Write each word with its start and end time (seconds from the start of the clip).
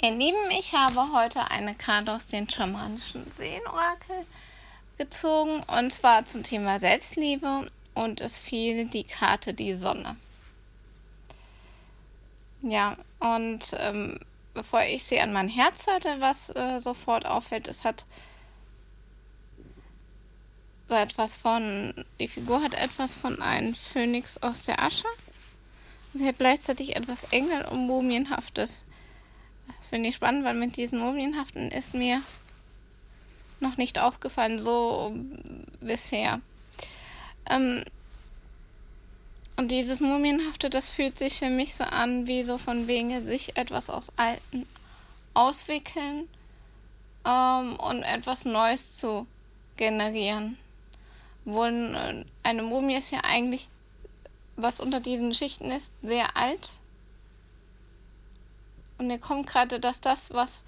Ihr 0.00 0.12
Lieben, 0.12 0.38
ich 0.56 0.74
habe 0.74 1.12
heute 1.12 1.50
eine 1.50 1.74
Karte 1.74 2.14
aus 2.14 2.28
den 2.28 2.48
schamanischen 2.48 3.28
Seenorakel 3.32 4.24
gezogen 4.96 5.64
und 5.64 5.92
zwar 5.92 6.24
zum 6.24 6.44
Thema 6.44 6.78
Selbstliebe 6.78 7.68
und 7.94 8.20
es 8.20 8.38
fiel 8.38 8.84
die 8.84 9.02
Karte 9.02 9.54
die 9.54 9.74
Sonne. 9.74 10.14
Ja, 12.62 12.96
und 13.18 13.74
ähm, 13.76 14.20
bevor 14.54 14.82
ich 14.82 15.02
sie 15.02 15.18
an 15.18 15.32
mein 15.32 15.48
Herz 15.48 15.88
hatte, 15.88 16.20
was 16.20 16.50
äh, 16.50 16.78
sofort 16.78 17.26
auffällt, 17.26 17.66
es 17.66 17.84
hat 17.84 18.04
so 20.88 20.94
etwas 20.94 21.36
von, 21.36 21.92
die 22.20 22.28
Figur 22.28 22.62
hat 22.62 22.74
etwas 22.74 23.16
von 23.16 23.42
einem 23.42 23.74
Phönix 23.74 24.38
aus 24.38 24.62
der 24.62 24.80
Asche. 24.80 25.08
Sie 26.14 26.28
hat 26.28 26.38
gleichzeitig 26.38 26.94
etwas 26.94 27.24
Engel- 27.32 27.64
und 27.64 27.88
Mumienhaftes. 27.88 28.84
Finde 29.88 30.10
ich 30.10 30.16
spannend, 30.16 30.44
weil 30.44 30.54
mit 30.54 30.76
diesen 30.76 30.98
Mumienhaften 30.98 31.70
ist 31.70 31.94
mir 31.94 32.22
noch 33.60 33.76
nicht 33.76 33.98
aufgefallen, 33.98 34.58
so 34.58 35.14
bisher. 35.80 36.40
Ähm, 37.48 37.84
und 39.56 39.70
dieses 39.70 40.00
Mumienhafte, 40.00 40.70
das 40.70 40.88
fühlt 40.88 41.18
sich 41.18 41.38
für 41.38 41.50
mich 41.50 41.74
so 41.74 41.84
an, 41.84 42.26
wie 42.26 42.42
so 42.42 42.58
von 42.58 42.86
wegen 42.86 43.26
sich 43.26 43.56
etwas 43.56 43.90
aus 43.90 44.12
Alten 44.16 44.66
auswickeln 45.34 46.28
ähm, 47.24 47.76
und 47.76 48.02
etwas 48.02 48.44
Neues 48.44 48.98
zu 48.98 49.26
generieren. 49.76 50.58
Wohl 51.44 51.94
äh, 51.96 52.24
eine 52.42 52.62
Mumie 52.62 52.96
ist 52.96 53.10
ja 53.10 53.20
eigentlich, 53.24 53.68
was 54.56 54.80
unter 54.80 55.00
diesen 55.00 55.34
Schichten 55.34 55.70
ist, 55.70 55.92
sehr 56.02 56.36
alt 56.36 56.68
und 58.98 59.06
mir 59.06 59.18
kommt 59.18 59.46
gerade, 59.46 59.80
dass 59.80 60.00
das, 60.00 60.32
was 60.32 60.64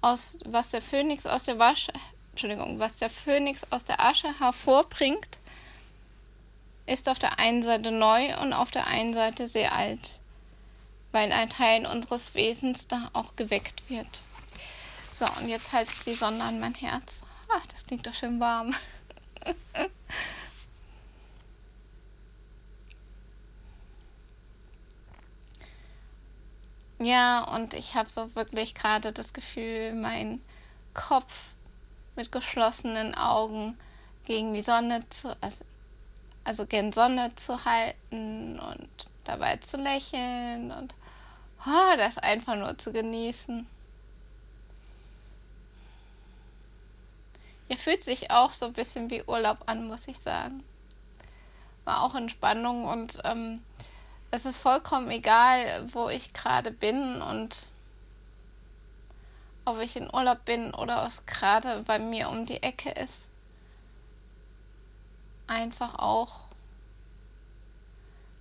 aus, 0.00 0.38
was 0.44 0.70
der 0.70 0.82
Phönix 0.82 1.26
aus 1.26 1.44
der 1.44 1.58
Wasche, 1.58 1.92
Entschuldigung, 2.32 2.78
was 2.78 2.96
der 2.96 3.10
Phönix 3.10 3.66
aus 3.70 3.84
der 3.84 4.00
Asche 4.00 4.38
hervorbringt, 4.40 5.38
ist 6.86 7.08
auf 7.08 7.18
der 7.18 7.38
einen 7.38 7.62
Seite 7.62 7.90
neu 7.90 8.36
und 8.40 8.52
auf 8.52 8.70
der 8.70 8.86
einen 8.86 9.14
Seite 9.14 9.46
sehr 9.46 9.74
alt, 9.74 10.20
weil 11.12 11.30
ein 11.32 11.50
Teil 11.50 11.86
unseres 11.86 12.34
Wesens 12.34 12.88
da 12.88 13.10
auch 13.12 13.36
geweckt 13.36 13.88
wird. 13.88 14.22
So, 15.12 15.26
und 15.38 15.48
jetzt 15.48 15.72
halte 15.72 15.92
ich 15.92 16.04
die 16.04 16.14
Sonne 16.14 16.42
an 16.42 16.60
mein 16.60 16.74
Herz. 16.74 17.22
Ach, 17.52 17.66
das 17.66 17.86
klingt 17.86 18.06
doch 18.06 18.14
schön 18.14 18.40
warm. 18.40 18.74
Ja, 27.02 27.44
und 27.44 27.72
ich 27.72 27.94
habe 27.94 28.10
so 28.10 28.34
wirklich 28.34 28.74
gerade 28.74 29.12
das 29.12 29.32
Gefühl, 29.32 29.94
mein 29.94 30.38
Kopf 30.92 31.54
mit 32.14 32.30
geschlossenen 32.30 33.14
Augen 33.14 33.78
gegen 34.26 34.52
die 34.52 34.60
Sonne 34.60 35.08
zu, 35.08 35.34
also, 35.40 35.64
also 36.44 36.66
gegen 36.66 36.92
Sonne 36.92 37.34
zu 37.36 37.64
halten 37.64 38.60
und 38.60 38.88
dabei 39.24 39.56
zu 39.56 39.78
lächeln 39.78 40.70
und 40.72 40.94
oh, 41.66 41.96
das 41.96 42.18
einfach 42.18 42.56
nur 42.56 42.76
zu 42.76 42.92
genießen. 42.92 43.66
Ja, 47.68 47.76
fühlt 47.76 48.04
sich 48.04 48.30
auch 48.30 48.52
so 48.52 48.66
ein 48.66 48.74
bisschen 48.74 49.08
wie 49.08 49.22
Urlaub 49.22 49.62
an, 49.64 49.88
muss 49.88 50.06
ich 50.06 50.18
sagen. 50.18 50.62
War 51.86 52.02
auch 52.02 52.14
Entspannung 52.14 52.84
und 52.84 53.20
ähm, 53.24 53.62
es 54.30 54.44
ist 54.44 54.58
vollkommen 54.58 55.10
egal, 55.10 55.88
wo 55.92 56.08
ich 56.08 56.32
gerade 56.32 56.70
bin 56.70 57.20
und 57.20 57.70
ob 59.64 59.80
ich 59.80 59.96
in 59.96 60.12
Urlaub 60.12 60.44
bin 60.44 60.72
oder 60.74 60.98
was 60.98 61.26
gerade 61.26 61.82
bei 61.86 61.98
mir 61.98 62.28
um 62.28 62.46
die 62.46 62.62
Ecke 62.62 62.90
ist. 62.90 63.28
Einfach 65.46 65.98
auch 65.98 66.40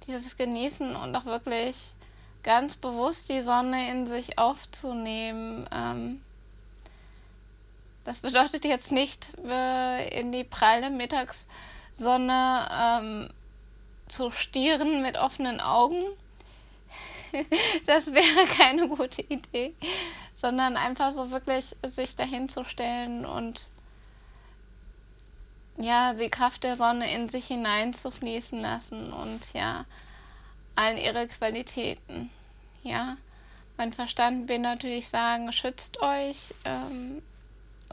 dieses 0.07 0.37
Genießen 0.37 0.95
und 0.95 1.15
auch 1.15 1.25
wirklich 1.25 1.93
ganz 2.43 2.75
bewusst 2.75 3.29
die 3.29 3.41
Sonne 3.41 3.91
in 3.91 4.07
sich 4.07 4.37
aufzunehmen. 4.37 5.67
Ähm, 5.71 6.21
das 8.05 8.21
bedeutet 8.21 8.65
jetzt 8.65 8.91
nicht 8.91 9.31
äh, 9.45 10.19
in 10.19 10.31
die 10.31 10.43
pralle 10.43 10.89
Mittagssonne 10.89 12.67
ähm, 12.71 13.29
zu 14.09 14.31
stieren 14.31 15.01
mit 15.01 15.17
offenen 15.17 15.61
Augen. 15.61 16.03
das 17.85 18.13
wäre 18.13 18.45
keine 18.57 18.87
gute 18.87 19.21
Idee, 19.21 19.73
sondern 20.35 20.77
einfach 20.77 21.11
so 21.11 21.31
wirklich 21.31 21.75
sich 21.85 22.15
dahin 22.15 22.49
zu 22.49 22.63
stellen 22.63 23.25
und 23.25 23.69
ja, 25.77 26.13
die 26.13 26.29
Kraft 26.29 26.63
der 26.63 26.75
Sonne 26.75 27.13
in 27.13 27.29
sich 27.29 27.47
hineinzufließen 27.47 28.59
lassen 28.59 29.13
und 29.13 29.53
ja, 29.53 29.85
all 30.75 30.97
ihre 30.97 31.27
Qualitäten. 31.27 32.29
Ja, 32.83 33.17
mein 33.77 33.93
Verstand 33.93 34.49
will 34.49 34.59
natürlich 34.59 35.07
sagen, 35.07 35.53
schützt 35.53 36.01
euch, 36.01 36.53
ähm, 36.65 37.21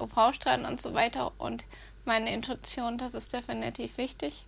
UV-Strahlen 0.01 0.65
und 0.65 0.83
so 0.83 0.95
weiter 0.95 1.33
und 1.39 1.65
meine 2.05 2.33
Intuition, 2.33 2.99
das 2.99 3.15
ist 3.15 3.33
definitiv 3.33 3.99
wichtig. 3.99 4.45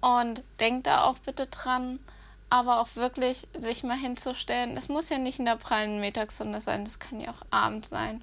Und 0.00 0.44
denkt 0.60 0.86
da 0.86 1.04
auch 1.04 1.18
bitte 1.18 1.46
dran, 1.46 1.98
aber 2.50 2.80
auch 2.80 2.94
wirklich 2.94 3.48
sich 3.58 3.82
mal 3.82 3.96
hinzustellen. 3.96 4.76
Es 4.76 4.88
muss 4.88 5.08
ja 5.08 5.18
nicht 5.18 5.38
in 5.38 5.46
der 5.46 5.56
prallen 5.56 6.00
Mittagssonne 6.00 6.60
sein, 6.60 6.84
das 6.84 6.98
kann 6.98 7.20
ja 7.20 7.30
auch 7.30 7.42
abends 7.50 7.88
sein. 7.88 8.22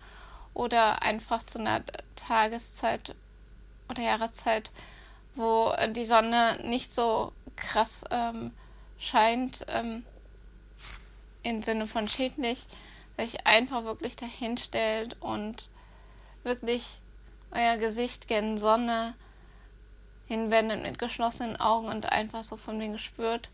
Oder 0.54 1.02
einfach 1.02 1.44
zu 1.44 1.60
einer 1.60 1.82
Tageszeit 2.16 3.16
oder 3.90 4.02
Jahreszeit, 4.02 4.72
wo 5.36 5.74
die 5.90 6.06
Sonne 6.06 6.60
nicht 6.64 6.94
so 6.94 7.34
krass 7.56 8.04
ähm, 8.12 8.52
scheint, 8.98 9.66
ähm, 9.68 10.06
im 11.42 11.62
Sinne 11.62 11.88
von 11.88 12.08
schädlich, 12.08 12.66
sich 13.18 13.46
einfach 13.46 13.84
wirklich 13.84 14.16
dahin 14.16 14.58
stellt 14.58 15.22
und 15.22 15.70
wirklich 16.44 17.00
euer 17.52 17.78
Gesicht 17.78 18.28
gen 18.28 18.58
Sonne 18.58 19.16
hinwendet 20.28 20.84
mit 20.84 21.00
geschlossenen 21.00 21.60
Augen 21.60 21.88
und 21.88 22.12
einfach 22.12 22.44
so 22.44 22.58
von 22.58 22.78
mir 22.78 22.90
gespürt, 22.90 23.50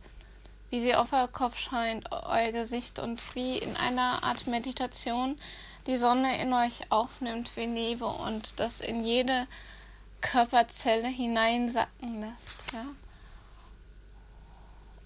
wie 0.69 0.81
sie 0.81 0.95
auf 0.95 1.13
euer 1.13 1.27
Kopf 1.27 1.57
scheint, 1.57 2.11
euer 2.11 2.51
Gesicht 2.51 2.99
und 2.99 3.35
wie 3.35 3.57
in 3.57 3.75
einer 3.75 4.23
Art 4.23 4.47
Meditation 4.47 5.39
die 5.87 5.97
Sonne 5.97 6.41
in 6.41 6.53
euch 6.53 6.91
aufnimmt 6.91 7.55
wie 7.55 7.65
Liebe 7.65 8.05
und 8.05 8.59
das 8.59 8.81
in 8.81 9.03
jede 9.03 9.47
Körperzelle 10.21 11.07
hineinsacken 11.07 12.21
lässt, 12.21 12.65
ja. 12.73 12.85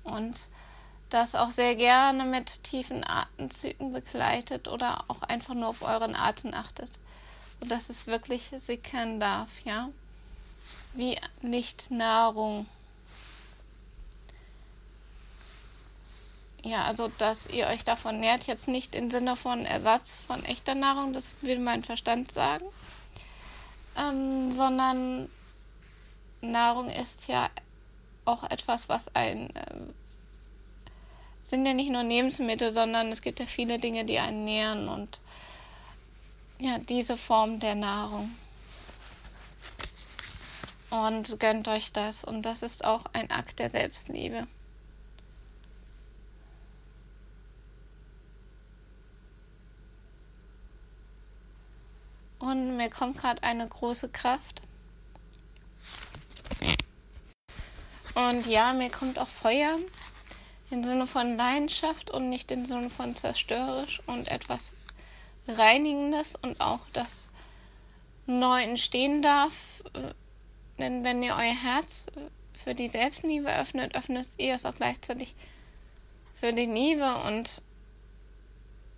Und 0.03 0.49
das 1.09 1.35
auch 1.35 1.51
sehr 1.51 1.75
gerne 1.75 2.25
mit 2.25 2.63
tiefen 2.63 3.05
Atemzügen 3.07 3.93
begleitet 3.93 4.67
oder 4.67 5.05
auch 5.07 5.21
einfach 5.21 5.53
nur 5.53 5.69
auf 5.69 5.81
euren 5.83 6.15
Atem 6.15 6.53
achtet, 6.53 6.99
sodass 7.61 7.89
es 7.89 8.07
wirklich 8.07 8.51
sickern 8.57 9.21
darf, 9.21 9.49
ja 9.63 9.89
wie 10.93 11.17
nicht 11.41 11.91
Nahrung. 11.91 12.67
Ja, 16.63 16.85
also 16.85 17.09
dass 17.17 17.47
ihr 17.47 17.67
euch 17.67 17.83
davon 17.83 18.19
nährt, 18.19 18.47
jetzt 18.47 18.67
nicht 18.67 18.95
im 18.95 19.11
Sinne 19.11 19.35
von 19.35 19.65
Ersatz 19.65 20.19
von 20.19 20.45
echter 20.45 20.75
Nahrung, 20.75 21.11
das 21.11 21.35
will 21.41 21.59
mein 21.59 21.83
Verstand 21.83 22.31
sagen, 22.31 22.65
ähm, 23.97 24.49
sondern 24.51 25.29
Nahrung 26.41 26.89
ist 26.89 27.27
ja 27.27 27.49
auch 28.25 28.43
etwas, 28.49 28.87
was 28.87 29.13
ein 29.13 29.53
äh, 29.55 29.75
sind 31.43 31.65
ja 31.65 31.73
nicht 31.73 31.91
nur 31.91 32.03
Lebensmittel, 32.03 32.71
sondern 32.71 33.11
es 33.11 33.21
gibt 33.21 33.41
ja 33.41 33.45
viele 33.45 33.77
Dinge, 33.77 34.05
die 34.05 34.17
einen 34.19 34.45
nähren 34.45 34.87
und 34.87 35.19
ja, 36.59 36.77
diese 36.77 37.17
Form 37.17 37.59
der 37.59 37.75
Nahrung 37.75 38.31
und 40.93 41.39
gönnt 41.39 41.67
euch 41.67 41.91
das. 41.91 42.23
Und 42.23 42.43
das 42.43 42.61
ist 42.61 42.85
auch 42.85 43.05
ein 43.13 43.31
Akt 43.31 43.57
der 43.57 43.71
Selbstliebe. 43.71 44.45
Und 52.37 52.77
mir 52.77 52.91
kommt 52.91 53.17
gerade 53.17 53.41
eine 53.41 53.67
große 53.67 54.09
Kraft. 54.09 54.61
Und 58.13 58.45
ja, 58.45 58.73
mir 58.73 58.91
kommt 58.91 59.17
auch 59.17 59.27
Feuer 59.27 59.79
im 60.69 60.83
Sinne 60.83 61.07
von 61.07 61.37
Leidenschaft 61.37 62.11
und 62.11 62.29
nicht 62.29 62.51
im 62.51 62.65
Sinne 62.65 62.91
von 62.91 63.15
zerstörerisch 63.15 64.01
und 64.05 64.27
etwas 64.27 64.73
Reinigendes 65.47 66.35
und 66.35 66.61
auch 66.61 66.81
das 66.93 67.31
neu 68.27 68.61
entstehen 68.61 69.23
darf, 69.23 69.81
denn 70.79 71.03
wenn 71.03 71.21
ihr 71.23 71.35
euer 71.35 71.55
Herz 71.55 72.05
für 72.63 72.73
die 72.73 72.87
Selbstliebe 72.87 73.53
öffnet, 73.53 73.95
öffnet 73.95 74.27
ihr 74.37 74.55
es 74.55 74.65
auch 74.65 74.75
gleichzeitig 74.75 75.35
für 76.39 76.53
die 76.53 76.65
Liebe 76.65 77.15
und 77.27 77.61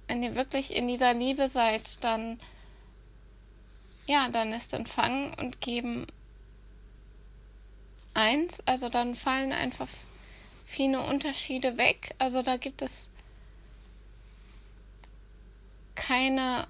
wenn 0.08 0.22
ihr 0.22 0.36
wirklich 0.36 0.76
in 0.76 0.88
dieser 0.88 1.14
Liebe 1.14 1.48
seid, 1.48 2.04
dann 2.04 2.40
ja, 4.08 4.30
dann 4.30 4.54
ist 4.54 4.74
Empfangen 4.74 5.34
und 5.34 5.62
Geben 5.62 6.06
eins. 8.14 8.62
Also 8.66 8.90
dann 8.90 9.16
fallen 9.16 9.52
einfach 9.52 9.88
viele 10.66 11.02
Unterschiede 11.02 11.78
weg. 11.78 12.14
Also 12.20 12.42
da 12.42 12.58
gibt 12.58 12.82
es 12.82 13.10
keine 15.96 16.68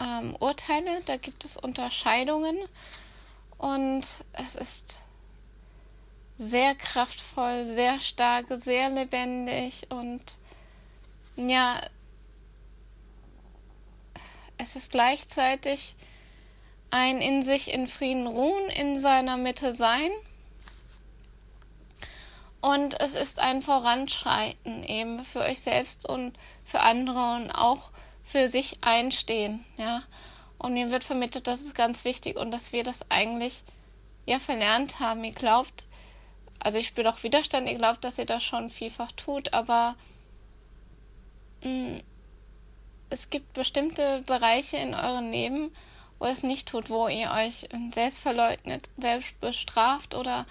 ähm, 0.00 0.36
Urteile, 0.36 1.00
da 1.06 1.16
gibt 1.16 1.44
es 1.44 1.56
Unterscheidungen 1.56 2.56
und 3.58 4.02
es 4.32 4.54
ist 4.54 4.98
sehr 6.38 6.74
kraftvoll, 6.74 7.64
sehr 7.64 8.00
stark, 8.00 8.46
sehr 8.50 8.90
lebendig 8.90 9.86
und 9.90 10.22
ja, 11.36 11.80
es 14.58 14.76
ist 14.76 14.90
gleichzeitig 14.90 15.96
ein 16.90 17.20
in 17.20 17.42
sich 17.42 17.72
in 17.72 17.88
Frieden 17.88 18.26
ruhen, 18.26 18.68
in 18.70 18.96
seiner 18.98 19.36
Mitte 19.36 19.72
sein. 19.72 20.10
Und 22.60 22.98
es 23.00 23.14
ist 23.14 23.38
ein 23.38 23.62
Voranschreiten 23.62 24.82
eben 24.82 25.24
für 25.24 25.40
euch 25.40 25.60
selbst 25.60 26.08
und 26.08 26.36
für 26.64 26.80
andere 26.80 27.36
und 27.36 27.50
auch 27.50 27.90
für 28.24 28.48
sich 28.48 28.78
einstehen, 28.80 29.64
ja. 29.76 30.02
Und 30.58 30.74
mir 30.74 30.90
wird 30.90 31.04
vermittelt, 31.04 31.46
das 31.46 31.60
ist 31.60 31.74
ganz 31.74 32.04
wichtig 32.04 32.36
und 32.36 32.50
dass 32.50 32.72
wir 32.72 32.82
das 32.82 33.10
eigentlich 33.10 33.62
ja 34.24 34.38
verlernt 34.38 35.00
haben. 35.00 35.22
Ihr 35.24 35.32
glaubt, 35.32 35.86
also 36.58 36.78
ich 36.78 36.88
spüre 36.88 37.10
auch 37.10 37.22
Widerstand, 37.22 37.68
ihr 37.68 37.76
glaubt, 37.76 38.04
dass 38.04 38.18
ihr 38.18 38.24
das 38.24 38.42
schon 38.42 38.70
vielfach 38.70 39.12
tut, 39.12 39.52
aber 39.52 39.96
mh, 41.62 41.70
mm, 41.70 42.00
es 43.08 43.30
gibt 43.30 43.52
bestimmte 43.52 44.22
Bereiche 44.26 44.78
in 44.78 44.94
eurem 44.94 45.30
Leben, 45.30 45.72
wo 46.18 46.24
ihr 46.26 46.32
es 46.32 46.42
nicht 46.42 46.68
tut, 46.68 46.90
wo 46.90 47.08
ihr 47.08 47.30
euch 47.30 47.68
selbst 47.94 48.18
verleugnet, 48.18 48.88
selbst 48.96 49.38
bestraft 49.40 50.14
oder 50.14 50.46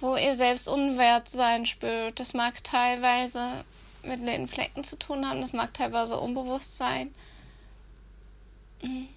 wo 0.00 0.16
ihr 0.16 0.34
selbst 0.34 0.68
unwert 0.68 1.28
sein 1.28 1.66
spürt. 1.66 2.18
Das 2.18 2.32
mag 2.32 2.64
teilweise 2.64 3.64
mit 4.02 4.26
den 4.26 4.48
Flecken 4.48 4.82
zu 4.82 4.98
tun 4.98 5.28
haben, 5.28 5.42
das 5.42 5.52
mag 5.52 5.74
teilweise 5.74 6.18
unbewusst 6.18 6.76
sein. 6.76 7.14
Mhm. 8.82 9.08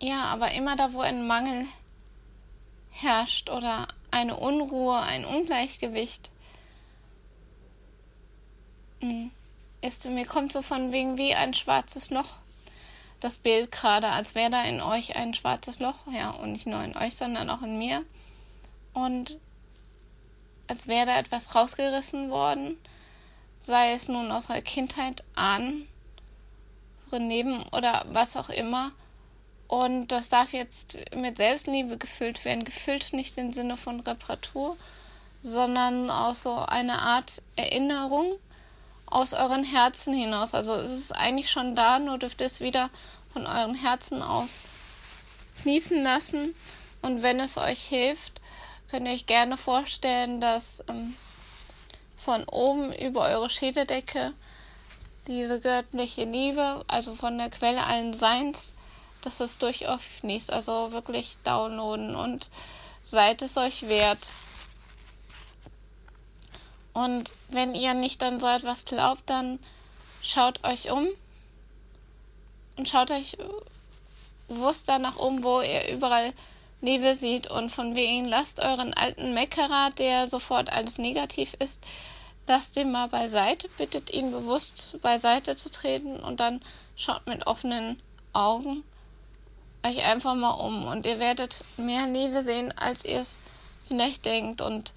Ja, 0.00 0.24
aber 0.24 0.52
immer 0.52 0.76
da, 0.76 0.92
wo 0.92 1.00
ein 1.00 1.26
Mangel 1.26 1.66
herrscht 2.90 3.48
oder 3.50 3.88
eine 4.10 4.36
Unruhe, 4.36 4.98
ein 5.00 5.24
Ungleichgewicht, 5.24 6.30
mhm, 9.00 9.30
ist 9.80 10.04
mir 10.06 10.26
kommt 10.26 10.52
so 10.52 10.62
von 10.62 10.92
wegen 10.92 11.16
wie 11.16 11.34
ein 11.34 11.54
schwarzes 11.54 12.10
Loch. 12.10 12.38
Das 13.20 13.38
Bild 13.38 13.72
gerade, 13.72 14.10
als 14.10 14.34
wäre 14.34 14.50
da 14.50 14.62
in 14.64 14.82
euch 14.82 15.16
ein 15.16 15.34
schwarzes 15.34 15.78
Loch, 15.78 15.96
ja, 16.12 16.30
und 16.30 16.52
nicht 16.52 16.66
nur 16.66 16.82
in 16.82 16.96
euch, 16.96 17.16
sondern 17.16 17.48
auch 17.48 17.62
in 17.62 17.78
mir. 17.78 18.04
Und 18.92 19.38
als 20.66 20.86
wäre 20.86 21.06
da 21.06 21.18
etwas 21.18 21.54
rausgerissen 21.54 22.30
worden 22.30 22.76
sei 23.66 23.92
es 23.92 24.08
nun 24.08 24.30
aus 24.30 24.46
der 24.46 24.62
Kindheit 24.62 25.24
an, 27.10 27.28
Leben 27.28 27.62
oder 27.72 28.04
was 28.10 28.36
auch 28.36 28.48
immer. 28.48 28.92
Und 29.68 30.08
das 30.08 30.28
darf 30.28 30.52
jetzt 30.52 30.96
mit 31.14 31.38
Selbstliebe 31.38 31.98
gefüllt 31.98 32.44
werden. 32.44 32.64
Gefüllt 32.64 33.12
nicht 33.12 33.36
im 33.38 33.52
Sinne 33.52 33.76
von 33.76 34.00
Reparatur, 34.00 34.76
sondern 35.42 36.10
aus 36.10 36.44
so 36.44 36.56
einer 36.56 37.02
Art 37.02 37.42
Erinnerung 37.56 38.38
aus 39.06 39.34
euren 39.34 39.64
Herzen 39.64 40.14
hinaus. 40.14 40.54
Also 40.54 40.74
es 40.74 40.90
ist 40.90 41.12
eigentlich 41.12 41.50
schon 41.50 41.74
da, 41.74 41.98
nur 41.98 42.18
dürft 42.18 42.40
ihr 42.40 42.46
es 42.46 42.60
wieder 42.60 42.90
von 43.32 43.46
euren 43.46 43.74
Herzen 43.74 44.22
aus 44.22 44.62
fließen 45.62 46.02
lassen. 46.02 46.54
Und 47.02 47.22
wenn 47.22 47.40
es 47.40 47.56
euch 47.56 47.82
hilft, 47.82 48.40
könnt 48.90 49.06
ihr 49.06 49.14
euch 49.14 49.26
gerne 49.26 49.56
vorstellen, 49.56 50.40
dass 50.40 50.82
ähm, 50.88 51.14
von 52.16 52.44
oben 52.44 52.92
über 52.92 53.22
eure 53.22 53.50
Schädeldecke 53.50 54.32
diese 55.26 55.60
göttliche 55.60 56.24
Liebe, 56.24 56.84
also 56.88 57.14
von 57.14 57.38
der 57.38 57.50
Quelle 57.50 57.84
allen 57.84 58.14
Seins, 58.14 58.74
dass 59.22 59.40
es 59.40 59.58
durch 59.58 59.88
euch 59.88 60.02
fließt. 60.20 60.52
Also 60.52 60.92
wirklich 60.92 61.36
downloaden 61.44 62.14
und 62.14 62.48
seid 63.02 63.42
es 63.42 63.56
euch 63.56 63.88
wert. 63.88 64.28
Und 66.92 67.32
wenn 67.48 67.74
ihr 67.74 67.94
nicht 67.94 68.22
an 68.22 68.40
so 68.40 68.46
etwas 68.46 68.84
glaubt, 68.84 69.22
dann 69.26 69.58
schaut 70.22 70.64
euch 70.64 70.90
um 70.90 71.06
und 72.76 72.88
schaut 72.88 73.10
euch 73.10 73.36
bewusst 74.48 74.88
danach 74.88 75.16
um, 75.16 75.42
wo 75.42 75.60
ihr 75.60 75.88
überall 75.88 76.32
Liebe 76.80 77.14
sieht 77.14 77.48
und 77.48 77.70
von 77.70 77.94
wem 77.94 78.26
lasst 78.26 78.60
euren 78.60 78.94
alten 78.94 79.34
Meckerer, 79.34 79.90
der 79.98 80.28
sofort 80.28 80.70
alles 80.70 80.98
negativ 80.98 81.54
ist, 81.58 81.82
lasst 82.46 82.76
den 82.76 82.92
mal 82.92 83.08
beiseite, 83.08 83.68
bittet 83.76 84.10
ihn 84.10 84.30
bewusst 84.30 84.98
beiseite 85.02 85.56
zu 85.56 85.70
treten 85.70 86.20
und 86.20 86.40
dann 86.40 86.60
schaut 86.96 87.26
mit 87.26 87.46
offenen 87.46 88.00
Augen 88.32 88.82
euch 89.86 90.04
einfach 90.04 90.34
mal 90.34 90.50
um 90.50 90.86
und 90.86 91.06
ihr 91.06 91.18
werdet 91.18 91.62
mehr 91.76 92.06
Liebe 92.06 92.42
sehen, 92.42 92.76
als 92.76 93.04
ihr 93.04 93.20
es 93.20 93.38
vielleicht 93.88 94.24
denkt. 94.24 94.60
Und 94.60 94.92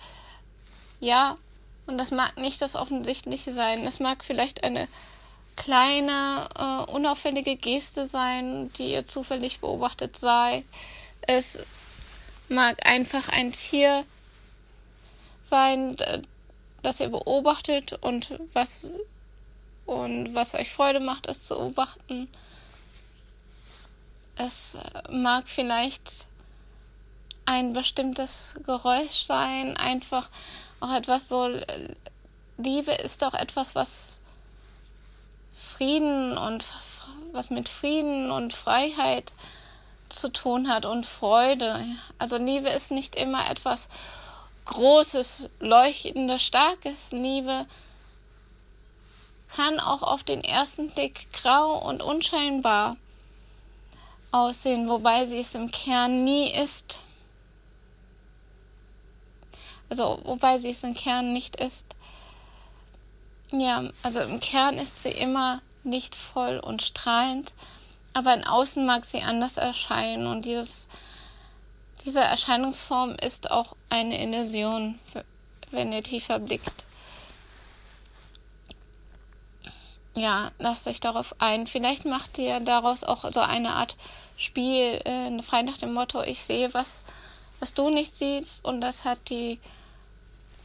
ja, 1.00 1.38
und 1.86 1.98
das 1.98 2.12
mag 2.12 2.38
nicht 2.38 2.62
das 2.62 2.76
Offensichtliche 2.76 3.54
sein. 3.54 3.86
Es 3.86 4.00
mag 4.00 4.24
vielleicht 4.24 4.64
eine 4.64 4.88
kleine, 5.56 6.48
äh, 6.58 6.92
unauffällige 6.92 7.56
Geste 7.56 8.06
sein, 8.06 8.72
die 8.74 8.94
ihr 8.94 9.08
zufällig 9.08 9.60
beobachtet 9.60 10.18
sei. 10.18 10.64
Es 11.22 11.60
mag 12.48 12.86
einfach 12.86 13.30
ein 13.30 13.52
Tier 13.52 14.06
sein, 15.42 15.98
dass 16.84 17.00
ihr 17.00 17.10
beobachtet 17.10 17.94
und 18.02 18.40
was 18.54 18.94
und 19.86 20.36
was 20.36 20.54
euch 20.54 20.72
Freude 20.72 21.00
macht, 21.00 21.28
es 21.28 21.44
zu 21.44 21.56
beobachten. 21.56 22.28
Es 24.36 24.78
mag 25.10 25.50
vielleicht 25.50 26.28
ein 27.46 27.74
bestimmtes 27.74 28.54
Geräusch 28.66 29.26
sein, 29.26 29.76
einfach 29.76 30.30
auch 30.80 30.94
etwas 30.94 31.28
so. 31.28 31.50
Liebe 32.58 32.92
ist 32.92 33.24
auch 33.24 33.34
etwas, 33.34 33.74
was 33.74 34.20
Frieden 35.56 36.38
und 36.38 36.66
was 37.32 37.50
mit 37.50 37.68
Frieden 37.68 38.32
und 38.32 38.54
Freiheit 38.54 39.34
zu 40.10 40.30
tun 40.30 40.70
hat 40.70 40.86
und 40.86 41.06
Freude. 41.06 41.84
Also 42.18 42.38
Liebe 42.38 42.70
ist 42.70 42.92
nicht 42.92 43.16
immer 43.16 43.50
etwas 43.50 43.90
großes, 44.70 45.50
leuchtendes, 45.60 46.44
starkes 46.44 47.12
Liebe 47.12 47.66
kann 49.56 49.80
auch 49.80 50.04
auf 50.04 50.24
den 50.24 50.44
ersten 50.44 50.92
Blick 50.92 51.32
grau 51.34 51.78
und 51.80 52.04
unscheinbar 52.04 52.98
aussehen, 54.32 54.88
wobei 54.88 55.26
sie 55.26 55.40
es 55.40 55.56
im 55.56 55.72
Kern 55.72 56.24
nie 56.24 56.52
ist. 56.52 57.00
Also, 59.90 60.22
wobei 60.24 60.60
sie 60.60 60.70
es 60.70 60.84
im 60.84 60.94
Kern 60.94 61.34
nicht 61.34 61.56
ist. 61.56 61.88
Ja, 63.50 63.90
also 64.04 64.22
im 64.22 64.40
Kern 64.40 64.78
ist 64.78 65.02
sie 65.02 65.10
immer 65.10 65.64
lichtvoll 65.84 66.60
und 66.60 66.84
strahlend, 66.84 67.54
aber 68.14 68.36
in 68.36 68.44
Außen 68.44 68.86
mag 68.86 69.06
sie 69.06 69.24
anders 69.24 69.58
erscheinen 69.58 70.28
und 70.28 70.46
dieses 70.46 70.88
diese 72.10 72.22
Erscheinungsform 72.22 73.18
ist 73.24 73.52
auch 73.52 73.76
eine 73.92 74.20
Illusion, 74.20 74.98
wenn 75.70 75.94
ihr 75.94 76.02
tiefer 76.02 76.40
blickt. 76.40 76.86
Ja, 80.16 80.50
lasst 80.58 80.88
euch 80.88 81.00
darauf 81.00 81.36
ein. 81.38 81.68
Vielleicht 81.68 82.06
macht 82.06 82.40
ihr 82.40 82.62
daraus 82.62 83.04
auch 83.04 83.32
so 83.32 83.42
eine 83.42 83.76
Art 83.76 83.96
Spiel, 84.38 85.02
äh, 85.06 85.40
frei 85.44 85.62
nach 85.62 85.78
dem 85.78 85.94
Motto, 85.94 86.24
ich 86.24 86.44
sehe 86.44 86.74
was, 86.74 87.04
was 87.60 87.76
du 87.76 87.92
nicht 87.92 88.16
siehst 88.16 88.66
und 88.66 88.82
das 88.82 89.06
hat 89.06 89.20
die 89.30 89.60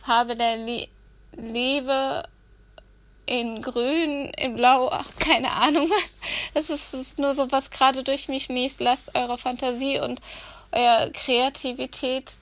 Farbe 0.02 0.36
der 0.36 0.56
Le 0.56 0.88
Liebe 1.36 2.22
in 3.26 3.60
grün, 3.60 4.30
in 4.30 4.54
blau, 4.54 4.88
ach, 4.90 5.10
keine 5.18 5.52
Ahnung 5.52 5.90
was. 5.90 6.14
Das 6.54 6.70
ist, 6.70 6.94
ist 6.94 7.18
nur 7.18 7.34
so, 7.34 7.52
was 7.52 7.70
gerade 7.70 8.02
durch 8.02 8.28
mich 8.28 8.46
fließt. 8.46 8.80
Lasst 8.80 9.14
eure 9.14 9.36
Fantasie 9.36 9.98
und 9.98 10.22
eurer 10.75 11.11
Kreativität 11.11 12.33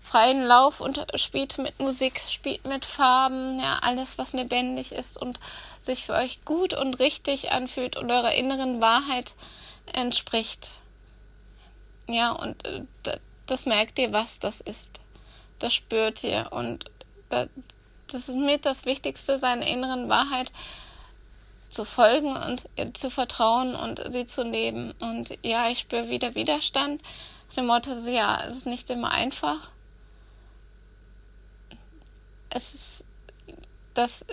freien 0.00 0.44
Lauf 0.44 0.80
und 0.80 1.04
spielt 1.16 1.58
mit 1.58 1.78
Musik, 1.80 2.22
spielt 2.28 2.64
mit 2.64 2.84
Farben, 2.84 3.58
ja, 3.58 3.80
alles, 3.82 4.18
was 4.18 4.32
lebendig 4.32 4.92
ist 4.92 5.20
und 5.20 5.40
sich 5.82 6.06
für 6.06 6.14
euch 6.14 6.44
gut 6.44 6.74
und 6.74 6.98
richtig 7.00 7.50
anfühlt 7.50 7.96
und 7.96 8.10
eurer 8.10 8.34
inneren 8.34 8.80
Wahrheit 8.80 9.34
entspricht. 9.92 10.68
Ja, 12.08 12.30
und 12.32 12.64
äh, 12.64 12.82
das 13.46 13.66
merkt 13.66 13.98
ihr, 13.98 14.12
was 14.12 14.38
das 14.38 14.60
ist. 14.60 15.00
Das 15.58 15.74
spürt 15.74 16.22
ihr 16.22 16.48
und 16.52 16.84
das 17.28 17.48
ist 18.28 18.36
mit 18.36 18.64
das 18.64 18.84
Wichtigste, 18.84 19.38
seine 19.38 19.68
inneren 19.68 20.08
Wahrheit 20.08 20.52
zu 21.70 21.84
folgen 21.84 22.36
und 22.36 22.64
zu 22.96 23.10
vertrauen 23.10 23.74
und 23.74 24.02
sie 24.12 24.26
zu 24.26 24.42
leben. 24.44 24.94
Und 25.00 25.36
ja, 25.42 25.68
ich 25.68 25.80
spüre 25.80 26.08
wieder 26.08 26.34
Widerstand. 26.34 27.02
Dem 27.56 27.66
Motto, 27.66 27.92
ja, 27.92 28.44
es 28.44 28.58
ist 28.58 28.66
nicht 28.66 28.90
immer 28.90 29.10
einfach. 29.10 29.70
Es 32.50 32.74
ist, 32.74 33.04
das 33.94 34.24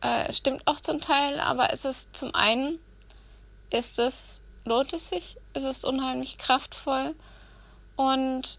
äh, 0.00 0.32
stimmt 0.32 0.66
auch 0.66 0.80
zum 0.80 1.00
Teil, 1.00 1.40
aber 1.40 1.72
es 1.72 1.84
ist 1.84 2.14
zum 2.16 2.34
einen, 2.34 2.78
ist 3.70 3.98
es, 3.98 4.40
lohnt 4.64 4.92
es 4.92 5.08
sich, 5.08 5.36
es 5.54 5.64
ist 5.64 5.84
unheimlich 5.84 6.38
kraftvoll 6.38 7.14
und 7.96 8.58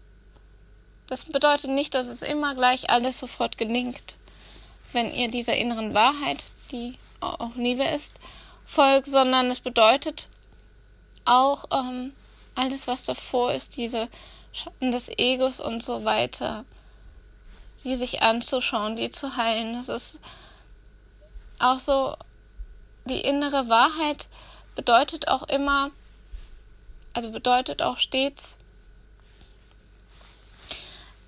das 1.06 1.24
bedeutet 1.24 1.70
nicht, 1.70 1.94
dass 1.94 2.06
es 2.06 2.22
immer 2.22 2.54
gleich 2.54 2.90
alles 2.90 3.20
sofort 3.20 3.58
gelingt. 3.58 4.16
Wenn 4.92 5.12
ihr 5.12 5.30
dieser 5.30 5.56
inneren 5.56 5.92
Wahrheit, 5.92 6.42
die 6.70 6.98
auch 7.20 7.54
Liebe 7.56 7.84
ist, 7.84 8.14
folgt, 8.64 9.06
sondern 9.06 9.50
es 9.50 9.60
bedeutet 9.60 10.28
auch 11.26 11.64
ähm, 11.70 12.12
alles, 12.54 12.86
was 12.86 13.04
davor 13.04 13.52
ist, 13.52 13.76
diese 13.76 14.08
Schatten 14.52 14.92
des 14.92 15.08
Egos 15.18 15.60
und 15.60 15.82
so 15.82 16.04
weiter, 16.04 16.64
die 17.82 17.96
sich 17.96 18.22
anzuschauen, 18.22 18.96
die 18.96 19.10
zu 19.10 19.36
heilen. 19.36 19.74
Das 19.74 19.88
ist 19.88 20.20
auch 21.58 21.78
so, 21.78 22.16
die 23.04 23.20
innere 23.20 23.68
Wahrheit 23.68 24.28
bedeutet 24.74 25.28
auch 25.28 25.42
immer, 25.44 25.90
also 27.12 27.30
bedeutet 27.30 27.82
auch 27.82 27.98
stets, 27.98 28.56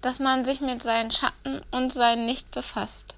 dass 0.01 0.19
man 0.19 0.45
sich 0.45 0.61
mit 0.61 0.83
seinen 0.83 1.11
Schatten 1.11 1.63
und 1.71 1.93
seinen 1.93 2.27
Nicht 2.27 2.51
befasst. 2.51 3.15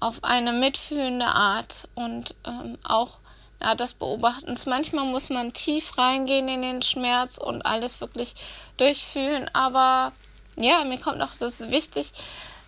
Auf 0.00 0.24
eine 0.24 0.52
mitfühlende 0.52 1.26
Art 1.26 1.88
und 1.94 2.34
ähm, 2.44 2.78
auch 2.82 3.18
ja, 3.62 3.74
des 3.74 3.94
Beobachtens. 3.94 4.66
Manchmal 4.66 5.04
muss 5.04 5.28
man 5.28 5.52
tief 5.52 5.96
reingehen 5.96 6.48
in 6.48 6.62
den 6.62 6.82
Schmerz 6.82 7.38
und 7.38 7.62
alles 7.62 8.00
wirklich 8.00 8.34
durchfühlen, 8.76 9.48
aber 9.52 10.12
ja, 10.56 10.84
mir 10.84 10.98
kommt 10.98 11.22
auch 11.22 11.34
das 11.38 11.60
wichtig, 11.70 12.12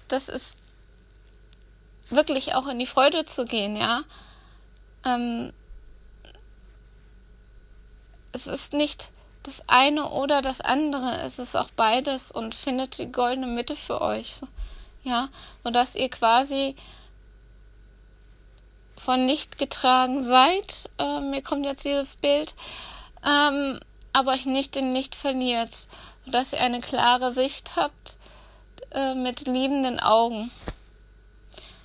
dass 0.09 0.29
es 0.29 0.57
wirklich 2.11 2.55
auch 2.55 2.67
in 2.67 2.79
die 2.79 2.87
Freude 2.87 3.25
zu 3.25 3.45
gehen, 3.45 3.77
ja. 3.77 4.03
Ähm, 5.05 5.53
es 8.33 8.47
ist 8.47 8.73
nicht 8.73 9.11
das 9.43 9.63
eine 9.69 10.09
oder 10.09 10.43
das 10.43 10.61
andere, 10.61 11.21
es 11.23 11.39
ist 11.39 11.57
auch 11.57 11.71
beides 11.77 12.31
und 12.31 12.55
findet 12.55 12.99
die 12.99 13.11
goldene 13.11 13.47
Mitte 13.47 13.77
für 13.77 14.01
euch, 14.01 14.41
ja, 15.03 15.29
sodass 15.63 15.97
ihr 15.97 16.09
quasi 16.09 16.77
von 18.97 19.27
nicht 19.27 19.59
getragen 19.59 20.23
seid. 20.23 20.91
Äh, 20.99 21.21
mir 21.21 21.43
kommt 21.43 21.65
jetzt 21.65 21.85
dieses 21.85 22.17
Bild, 22.17 22.55
ähm, 23.25 23.81
aber 24.13 24.33
euch 24.33 24.47
nicht 24.47 24.77
in 24.77 24.93
nicht 24.93 25.15
verliert, 25.15 25.71
sodass 26.25 26.53
ihr 26.53 26.61
eine 26.61 26.81
klare 26.81 27.33
Sicht 27.33 27.77
habt 27.77 28.17
äh, 28.93 29.15
mit 29.15 29.47
liebenden 29.47 30.01
Augen. 30.01 30.51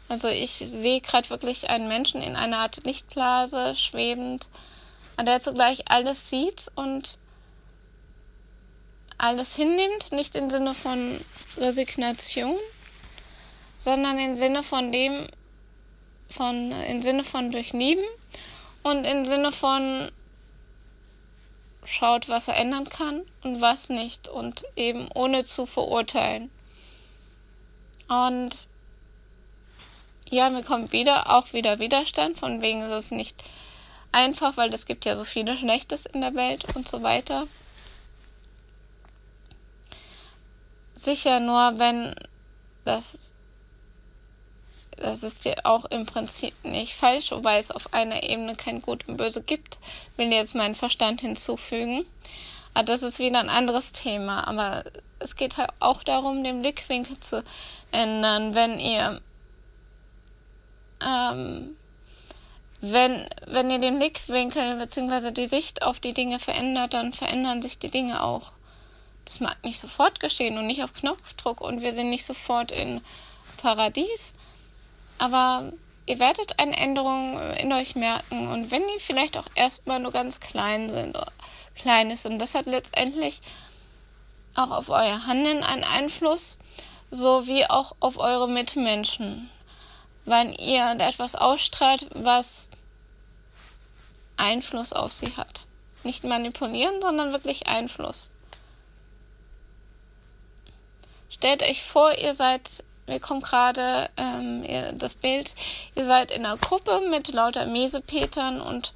Also 0.07 0.27
ich 0.27 0.51
sehe 0.51 1.01
gerade 1.01 1.29
wirklich 1.29 1.69
einen 1.69 1.87
Menschen 1.87 2.21
in 2.21 2.35
einer 2.35 2.59
Art 2.59 2.83
Lichtblase 2.83 3.75
schwebend, 3.75 4.47
an 5.17 5.25
der 5.25 5.41
zugleich 5.41 5.89
alles 5.89 6.29
sieht 6.29 6.71
und 6.75 7.19
alles 9.19 9.55
hinnimmt, 9.55 10.11
nicht 10.11 10.35
im 10.35 10.49
Sinne 10.49 10.73
von 10.73 11.19
Resignation, 11.57 12.57
sondern 13.77 14.17
im 14.17 14.37
Sinne 14.37 14.63
von 14.63 14.91
dem, 14.91 15.27
von, 16.29 16.71
im 16.71 17.01
Sinne 17.01 17.23
von 17.23 17.51
durchlieben 17.51 18.03
und 18.83 19.05
im 19.05 19.25
Sinne 19.25 19.51
von 19.51 20.11
schaut, 21.85 22.29
was 22.29 22.47
er 22.47 22.57
ändern 22.57 22.87
kann 22.87 23.25
und 23.43 23.61
was 23.61 23.89
nicht 23.89 24.27
und 24.27 24.63
eben 24.75 25.09
ohne 25.13 25.43
zu 25.45 25.65
verurteilen. 25.65 26.51
Und 28.07 28.51
ja, 30.29 30.49
mir 30.49 30.63
kommt 30.63 30.91
wieder 30.91 31.31
auch 31.35 31.53
wieder 31.53 31.79
Widerstand, 31.79 32.37
von 32.37 32.61
wegen 32.61 32.81
ist 32.81 32.91
es 32.91 33.11
nicht 33.11 33.43
einfach, 34.11 34.57
weil 34.57 34.73
es 34.73 34.85
gibt 34.85 35.05
ja 35.05 35.15
so 35.15 35.25
viele 35.25 35.57
Schlechtes 35.57 36.05
in 36.05 36.21
der 36.21 36.35
Welt 36.35 36.65
und 36.75 36.87
so 36.87 37.01
weiter. 37.01 37.47
Sicher 40.95 41.39
nur, 41.39 41.79
wenn 41.79 42.13
das 42.85 43.28
das 44.99 45.23
ist 45.23 45.45
ja 45.45 45.53
auch 45.63 45.85
im 45.85 46.05
Prinzip 46.05 46.53
nicht 46.63 46.93
falsch, 46.93 47.31
wobei 47.31 47.57
es 47.57 47.71
auf 47.71 47.93
einer 47.93 48.23
Ebene 48.23 48.55
kein 48.55 48.81
Gut 48.81 49.07
und 49.07 49.17
Böse 49.17 49.41
gibt, 49.41 49.79
will 50.17 50.31
jetzt 50.31 50.55
meinen 50.55 50.75
Verstand 50.75 51.21
hinzufügen. 51.21 52.05
Aber 52.73 52.83
das 52.83 53.01
ist 53.01 53.19
wieder 53.19 53.39
ein 53.39 53.49
anderes 53.49 53.91
Thema. 53.91 54.47
Aber 54.47 54.83
es 55.19 55.35
geht 55.35 55.57
halt 55.57 55.71
auch 55.79 56.03
darum, 56.03 56.43
den 56.43 56.61
Blickwinkel 56.61 57.19
zu 57.19 57.43
ändern. 57.91 58.55
Wenn 58.55 58.79
ihr 58.79 59.21
ähm, 61.01 61.75
wenn, 62.81 63.27
wenn 63.45 63.71
ihr 63.71 63.79
den 63.79 63.99
Blickwinkel 63.99 64.77
bzw. 64.77 65.31
die 65.31 65.47
Sicht 65.47 65.81
auf 65.81 65.99
die 65.99 66.13
Dinge 66.13 66.39
verändert, 66.39 66.93
dann 66.93 67.11
verändern 67.11 67.61
sich 67.61 67.77
die 67.77 67.89
Dinge 67.89 68.23
auch. 68.23 68.51
Das 69.25 69.39
mag 69.41 69.57
nicht 69.63 69.79
sofort 69.79 70.19
geschehen 70.19 70.57
und 70.57 70.67
nicht 70.67 70.83
auf 70.83 70.93
Knopfdruck 70.93 71.61
und 71.61 71.81
wir 71.81 71.93
sind 71.93 72.09
nicht 72.09 72.25
sofort 72.25 72.71
in 72.71 73.01
Paradies, 73.57 74.33
aber 75.19 75.71
ihr 76.05 76.17
werdet 76.19 76.59
eine 76.59 76.75
Änderung 76.75 77.39
in 77.53 77.71
euch 77.71 77.95
merken 77.95 78.47
und 78.47 78.71
wenn 78.71 78.81
die 78.87 78.99
vielleicht 78.99 79.37
auch 79.37 79.47
erstmal 79.55 79.99
nur 79.99 80.11
ganz 80.11 80.39
klein 80.39 80.89
sind, 80.89 81.17
klein 81.75 82.09
ist 82.09 82.25
und 82.25 82.39
das 82.39 82.55
hat 82.55 82.65
letztendlich 82.65 83.41
auch 84.55 84.71
auf 84.71 84.89
euer 84.89 85.27
Handeln 85.27 85.63
einen 85.63 85.83
Einfluss, 85.83 86.57
sowie 87.11 87.65
auch 87.65 87.95
auf 87.99 88.17
eure 88.17 88.49
Mitmenschen 88.49 89.49
wenn 90.29 90.53
ihr 90.53 90.95
etwas 90.99 91.35
ausstrahlt, 91.35 92.07
was 92.13 92.69
Einfluss 94.37 94.93
auf 94.93 95.11
sie 95.11 95.35
hat. 95.35 95.65
Nicht 96.03 96.23
manipulieren, 96.23 97.01
sondern 97.01 97.31
wirklich 97.31 97.67
Einfluss. 97.67 98.29
Stellt 101.29 101.63
euch 101.63 101.83
vor, 101.83 102.17
ihr 102.17 102.33
seid, 102.33 102.83
mir 103.09 103.19
kommt 103.19 103.43
gerade 103.43 104.09
ähm, 104.17 104.63
das 104.97 105.15
Bild, 105.15 105.55
ihr 105.95 106.05
seid 106.05 106.31
in 106.31 106.45
einer 106.45 106.57
Gruppe 106.57 107.01
mit 107.09 107.27
lauter 107.29 107.65
Mesepetern 107.65 108.61
und 108.61 108.93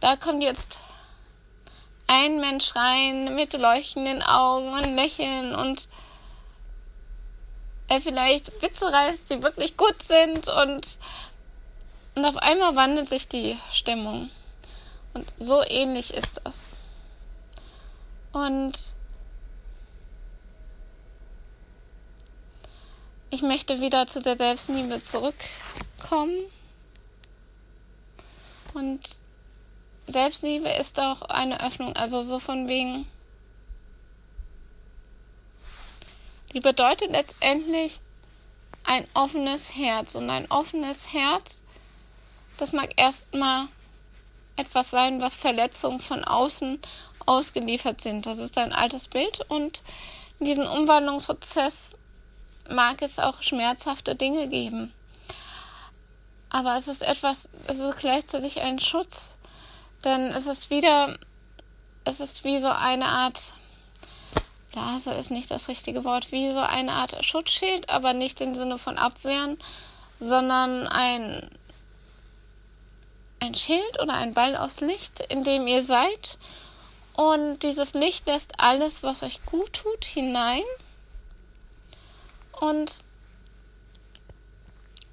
da 0.00 0.16
kommt 0.16 0.42
jetzt 0.42 0.80
ein 2.06 2.40
Mensch 2.40 2.74
rein 2.74 3.34
mit 3.34 3.52
leuchtenden 3.52 4.22
Augen 4.22 4.72
und 4.72 4.96
Lächeln 4.96 5.54
und 5.54 5.86
er 7.88 8.00
vielleicht 8.00 8.62
Witze 8.62 8.92
reißt, 8.92 9.30
die 9.30 9.42
wirklich 9.42 9.76
gut 9.76 10.02
sind 10.02 10.48
und, 10.48 10.86
und 12.14 12.24
auf 12.24 12.36
einmal 12.36 12.76
wandelt 12.76 13.08
sich 13.08 13.28
die 13.28 13.58
Stimmung. 13.72 14.30
Und 15.14 15.26
so 15.38 15.62
ähnlich 15.64 16.14
ist 16.14 16.40
das. 16.44 16.64
Und 18.32 18.78
ich 23.30 23.42
möchte 23.42 23.80
wieder 23.80 24.06
zu 24.06 24.20
der 24.20 24.36
Selbstliebe 24.36 25.00
zurückkommen. 25.00 26.38
Und 28.74 29.00
Selbstliebe 30.06 30.68
ist 30.70 30.98
auch 31.00 31.22
eine 31.22 31.64
Öffnung, 31.64 31.96
also 31.96 32.22
so 32.22 32.38
von 32.38 32.68
wegen, 32.68 33.06
Die 36.52 36.60
bedeutet 36.60 37.10
letztendlich 37.10 38.00
ein 38.84 39.06
offenes 39.14 39.76
Herz. 39.76 40.14
Und 40.14 40.30
ein 40.30 40.50
offenes 40.50 41.12
Herz, 41.12 41.62
das 42.56 42.72
mag 42.72 42.90
erstmal 42.96 43.68
etwas 44.56 44.90
sein, 44.90 45.20
was 45.20 45.36
Verletzungen 45.36 46.00
von 46.00 46.24
außen 46.24 46.80
ausgeliefert 47.26 48.00
sind. 48.00 48.26
Das 48.26 48.38
ist 48.38 48.56
ein 48.56 48.72
altes 48.72 49.08
Bild 49.08 49.44
und 49.48 49.82
in 50.40 50.46
diesem 50.46 50.66
Umwandlungsprozess 50.66 51.94
mag 52.68 53.02
es 53.02 53.18
auch 53.18 53.42
schmerzhafte 53.42 54.14
Dinge 54.14 54.48
geben. 54.48 54.92
Aber 56.50 56.76
es 56.76 56.88
ist 56.88 57.02
etwas, 57.02 57.48
es 57.66 57.78
ist 57.78 57.98
gleichzeitig 57.98 58.60
ein 58.60 58.78
Schutz, 58.78 59.36
denn 60.04 60.28
es 60.28 60.46
ist 60.46 60.70
wieder, 60.70 61.18
es 62.04 62.20
ist 62.20 62.44
wie 62.44 62.58
so 62.58 62.70
eine 62.70 63.06
Art 63.06 63.38
Blase 64.72 65.12
ist 65.14 65.30
nicht 65.30 65.50
das 65.50 65.68
richtige 65.68 66.04
Wort, 66.04 66.30
wie 66.30 66.52
so 66.52 66.60
eine 66.60 66.92
Art 66.92 67.24
Schutzschild, 67.24 67.88
aber 67.88 68.12
nicht 68.12 68.40
im 68.40 68.54
Sinne 68.54 68.78
von 68.78 68.98
Abwehren, 68.98 69.58
sondern 70.20 70.86
ein, 70.86 71.48
ein 73.40 73.54
Schild 73.54 74.00
oder 74.00 74.14
ein 74.14 74.34
Ball 74.34 74.56
aus 74.56 74.80
Licht, 74.80 75.20
in 75.20 75.42
dem 75.42 75.66
ihr 75.66 75.82
seid. 75.82 76.38
Und 77.14 77.62
dieses 77.62 77.94
Licht 77.94 78.26
lässt 78.26 78.60
alles, 78.60 79.02
was 79.02 79.22
euch 79.22 79.44
gut 79.46 79.72
tut, 79.72 80.04
hinein. 80.04 80.62
Und 82.60 82.98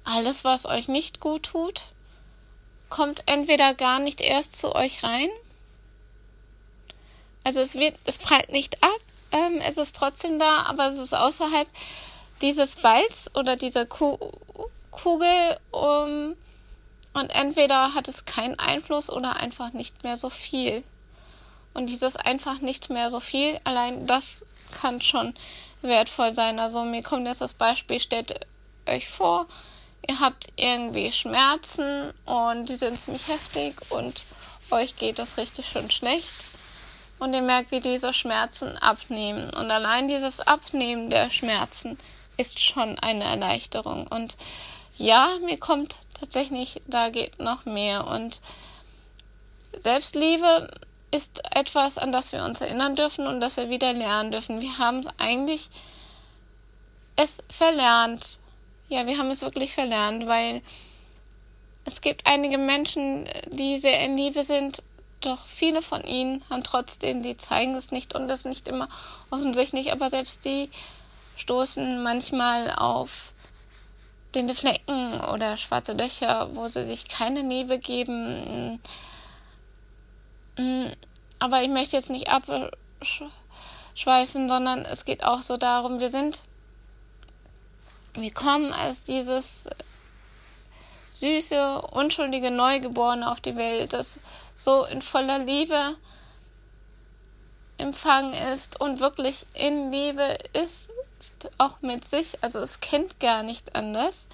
alles, 0.04 0.44
was 0.44 0.66
euch 0.66 0.88
nicht 0.88 1.20
gut 1.20 1.44
tut, 1.44 1.92
kommt 2.88 3.22
entweder 3.26 3.74
gar 3.74 3.98
nicht 3.98 4.20
erst 4.20 4.56
zu 4.56 4.74
euch 4.74 5.02
rein. 5.02 5.28
Also 7.44 7.60
es 7.60 7.74
wird, 7.74 7.96
es 8.04 8.18
prallt 8.18 8.50
nicht 8.50 8.82
ab, 8.82 9.00
ähm, 9.32 9.60
es 9.60 9.76
ist 9.76 9.94
trotzdem 9.94 10.38
da, 10.38 10.62
aber 10.62 10.88
es 10.88 10.98
ist 10.98 11.14
außerhalb 11.14 11.68
dieses 12.42 12.76
Balls 12.76 13.30
oder 13.34 13.56
dieser 13.56 13.86
Ku 13.86 14.18
Kugel 14.90 15.58
um, 15.72 16.36
und 17.12 17.30
entweder 17.30 17.94
hat 17.94 18.08
es 18.08 18.24
keinen 18.24 18.58
Einfluss 18.58 19.10
oder 19.10 19.36
einfach 19.36 19.72
nicht 19.72 20.04
mehr 20.04 20.16
so 20.16 20.28
viel. 20.30 20.82
Und 21.74 21.86
dieses 21.86 22.16
einfach 22.16 22.60
nicht 22.60 22.90
mehr 22.90 23.10
so 23.10 23.20
viel, 23.20 23.60
allein 23.64 24.06
das 24.06 24.42
kann 24.80 25.00
schon 25.00 25.34
wertvoll 25.82 26.34
sein. 26.34 26.58
Also 26.58 26.84
mir 26.84 27.02
kommt 27.02 27.26
jetzt 27.26 27.40
das 27.40 27.54
Beispiel, 27.54 28.00
stellt 28.00 28.46
euch 28.86 29.08
vor, 29.08 29.46
ihr 30.08 30.20
habt 30.20 30.46
irgendwie 30.56 31.12
Schmerzen 31.12 32.12
und 32.24 32.68
die 32.68 32.74
sind 32.76 33.00
ziemlich 33.00 33.28
heftig 33.28 33.80
und 33.90 34.24
euch 34.70 34.96
geht 34.96 35.18
das 35.18 35.36
richtig 35.36 35.66
schön 35.66 35.90
schlecht 35.90 36.32
und 37.18 37.34
ihr 37.34 37.42
merkt, 37.42 37.70
wie 37.70 37.80
diese 37.80 38.12
Schmerzen 38.12 38.76
abnehmen. 38.76 39.50
Und 39.50 39.70
allein 39.70 40.08
dieses 40.08 40.40
Abnehmen 40.40 41.10
der 41.10 41.30
Schmerzen 41.30 41.98
ist 42.36 42.60
schon 42.60 42.98
eine 42.98 43.24
Erleichterung. 43.24 44.06
Und 44.06 44.36
ja, 44.98 45.30
mir 45.44 45.58
kommt 45.58 45.96
tatsächlich, 46.18 46.82
da 46.86 47.08
geht 47.08 47.38
noch 47.38 47.64
mehr. 47.64 48.06
Und 48.06 48.40
Selbstliebe 49.80 50.70
ist 51.10 51.42
etwas, 51.50 51.98
an 51.98 52.12
das 52.12 52.32
wir 52.32 52.44
uns 52.44 52.60
erinnern 52.60 52.96
dürfen 52.96 53.26
und 53.26 53.40
das 53.40 53.56
wir 53.56 53.70
wieder 53.70 53.92
lernen 53.92 54.32
dürfen. 54.32 54.60
Wir 54.60 54.78
haben 54.78 55.06
eigentlich 55.18 55.70
es 57.16 57.38
verlernt. 57.48 58.38
Ja, 58.88 59.06
wir 59.06 59.18
haben 59.18 59.30
es 59.30 59.42
wirklich 59.42 59.72
verlernt, 59.72 60.26
weil 60.26 60.62
es 61.84 62.00
gibt 62.00 62.26
einige 62.26 62.58
Menschen, 62.58 63.28
die 63.50 63.78
sehr 63.78 64.00
in 64.04 64.16
Liebe 64.16 64.42
sind, 64.42 64.82
doch 65.20 65.46
viele 65.46 65.82
von 65.82 66.04
ihnen 66.04 66.42
haben 66.50 66.62
trotzdem, 66.62 67.22
die 67.22 67.36
zeigen 67.36 67.74
es 67.74 67.90
nicht 67.90 68.14
und 68.14 68.28
das 68.28 68.44
nicht 68.44 68.68
immer 68.68 68.88
offensichtlich, 69.30 69.92
aber 69.92 70.10
selbst 70.10 70.44
die 70.44 70.70
stoßen 71.36 72.02
manchmal 72.02 72.70
auf 72.70 73.32
blinde 74.32 74.54
Flecken 74.54 75.20
oder 75.32 75.56
schwarze 75.56 75.94
Löcher, 75.94 76.54
wo 76.54 76.68
sie 76.68 76.84
sich 76.84 77.08
keine 77.08 77.42
Liebe 77.42 77.78
geben. 77.78 78.80
Mm, 80.56 80.88
aber 81.38 81.62
ich 81.62 81.68
möchte 81.68 81.96
jetzt 81.96 82.10
nicht 82.10 82.28
abschweifen, 82.28 84.48
sondern 84.48 84.84
es 84.84 85.04
geht 85.04 85.22
auch 85.22 85.42
so 85.42 85.56
darum, 85.56 86.00
wir 86.00 86.10
sind, 86.10 86.42
wir 88.14 88.32
kommen 88.32 88.72
als 88.72 89.04
dieses 89.04 89.64
süße, 91.12 91.82
unschuldige 91.82 92.50
Neugeborene 92.50 93.30
auf 93.30 93.40
die 93.40 93.56
Welt, 93.56 93.92
das 93.92 94.20
so 94.56 94.84
in 94.84 95.02
voller 95.02 95.38
Liebe 95.38 95.96
empfangen 97.78 98.32
ist 98.32 98.80
und 98.80 99.00
wirklich 99.00 99.46
in 99.54 99.90
Liebe 99.90 100.38
ist, 100.52 100.88
auch 101.58 101.80
mit 101.80 102.04
sich, 102.04 102.42
also 102.42 102.60
es 102.60 102.80
kennt 102.80 103.20
gar 103.20 103.42
nicht 103.42 103.74
anders. 103.74 104.28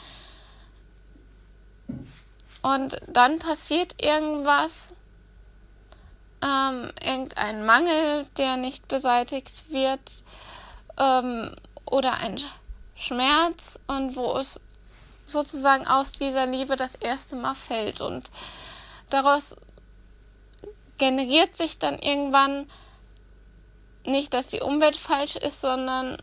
Und 2.62 3.00
dann 3.08 3.38
passiert 3.38 4.02
irgendwas, 4.02 4.94
ähm, 6.42 6.90
irgendein 7.00 7.64
Mangel, 7.64 8.26
der 8.36 8.56
nicht 8.56 8.88
beseitigt 8.88 9.70
wird, 9.70 10.00
ähm, 10.98 11.54
oder 11.86 12.14
ein 12.14 12.40
Schmerz 12.96 13.78
und 13.86 14.16
wo 14.16 14.36
es 14.36 14.60
sozusagen 15.26 15.86
aus 15.86 16.12
dieser 16.12 16.46
Liebe 16.46 16.76
das 16.76 16.94
erste 16.96 17.36
Mal 17.36 17.54
fällt 17.54 18.00
und 18.00 18.30
daraus 19.10 19.56
generiert 20.98 21.56
sich 21.56 21.78
dann 21.78 21.98
irgendwann 21.98 22.70
nicht, 24.04 24.34
dass 24.34 24.48
die 24.48 24.60
Umwelt 24.60 24.96
falsch 24.96 25.36
ist, 25.36 25.60
sondern 25.60 26.18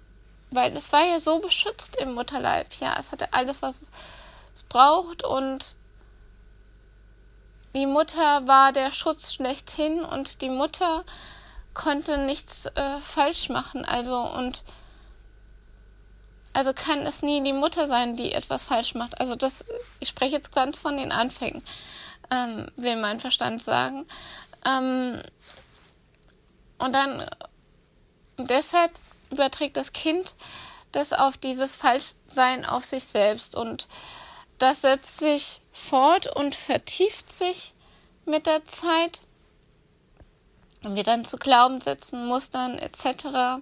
weil 0.51 0.75
es 0.75 0.91
war 0.91 1.05
ja 1.05 1.19
so 1.19 1.39
beschützt 1.39 1.95
im 1.97 2.13
Mutterleib. 2.13 2.73
Ja, 2.79 2.95
es 2.99 3.11
hatte 3.11 3.33
alles, 3.33 3.61
was 3.61 3.83
es, 3.83 3.91
es 4.55 4.63
braucht 4.63 5.23
und 5.23 5.75
die 7.75 7.85
Mutter 7.85 8.47
war 8.47 8.71
der 8.71 8.91
Schutz 8.91 9.33
schlechthin 9.33 10.03
und 10.03 10.41
die 10.41 10.49
Mutter 10.49 11.03
konnte 11.73 12.17
nichts 12.17 12.65
äh, 12.65 12.99
falsch 13.01 13.49
machen. 13.49 13.85
Also 13.85 14.19
und 14.19 14.63
also 16.53 16.73
kann 16.73 17.05
es 17.05 17.21
nie 17.21 17.43
die 17.43 17.53
Mutter 17.53 17.87
sein, 17.87 18.15
die 18.15 18.33
etwas 18.33 18.63
falsch 18.63 18.95
macht. 18.95 19.19
Also 19.19 19.35
das, 19.35 19.63
ich 19.99 20.09
spreche 20.09 20.35
jetzt 20.35 20.53
ganz 20.53 20.79
von 20.79 20.97
den 20.97 21.11
Anfängen, 21.11 21.63
ähm, 22.31 22.67
will 22.75 22.95
mein 22.95 23.19
Verstand 23.19 23.61
sagen. 23.63 24.07
Ähm, 24.65 25.21
und 26.79 26.93
dann 26.93 27.29
deshalb 28.37 28.91
überträgt 29.29 29.77
das 29.77 29.93
Kind 29.93 30.35
das 30.91 31.13
auf 31.13 31.37
dieses 31.37 31.75
Falschsein 31.75 32.65
auf 32.65 32.85
sich 32.85 33.05
selbst 33.05 33.55
und 33.55 33.87
das 34.59 34.81
setzt 34.81 35.19
sich 35.19 35.61
fort 35.73 36.27
und 36.35 36.53
vertieft 36.53 37.31
sich 37.31 37.73
mit 38.25 38.45
der 38.45 38.65
Zeit 38.67 39.21
und 40.83 40.95
wir 40.95 41.03
dann 41.03 41.25
zu 41.25 41.37
Glaubenssätzen, 41.37 42.25
Mustern 42.27 42.77
etc. 42.77 43.61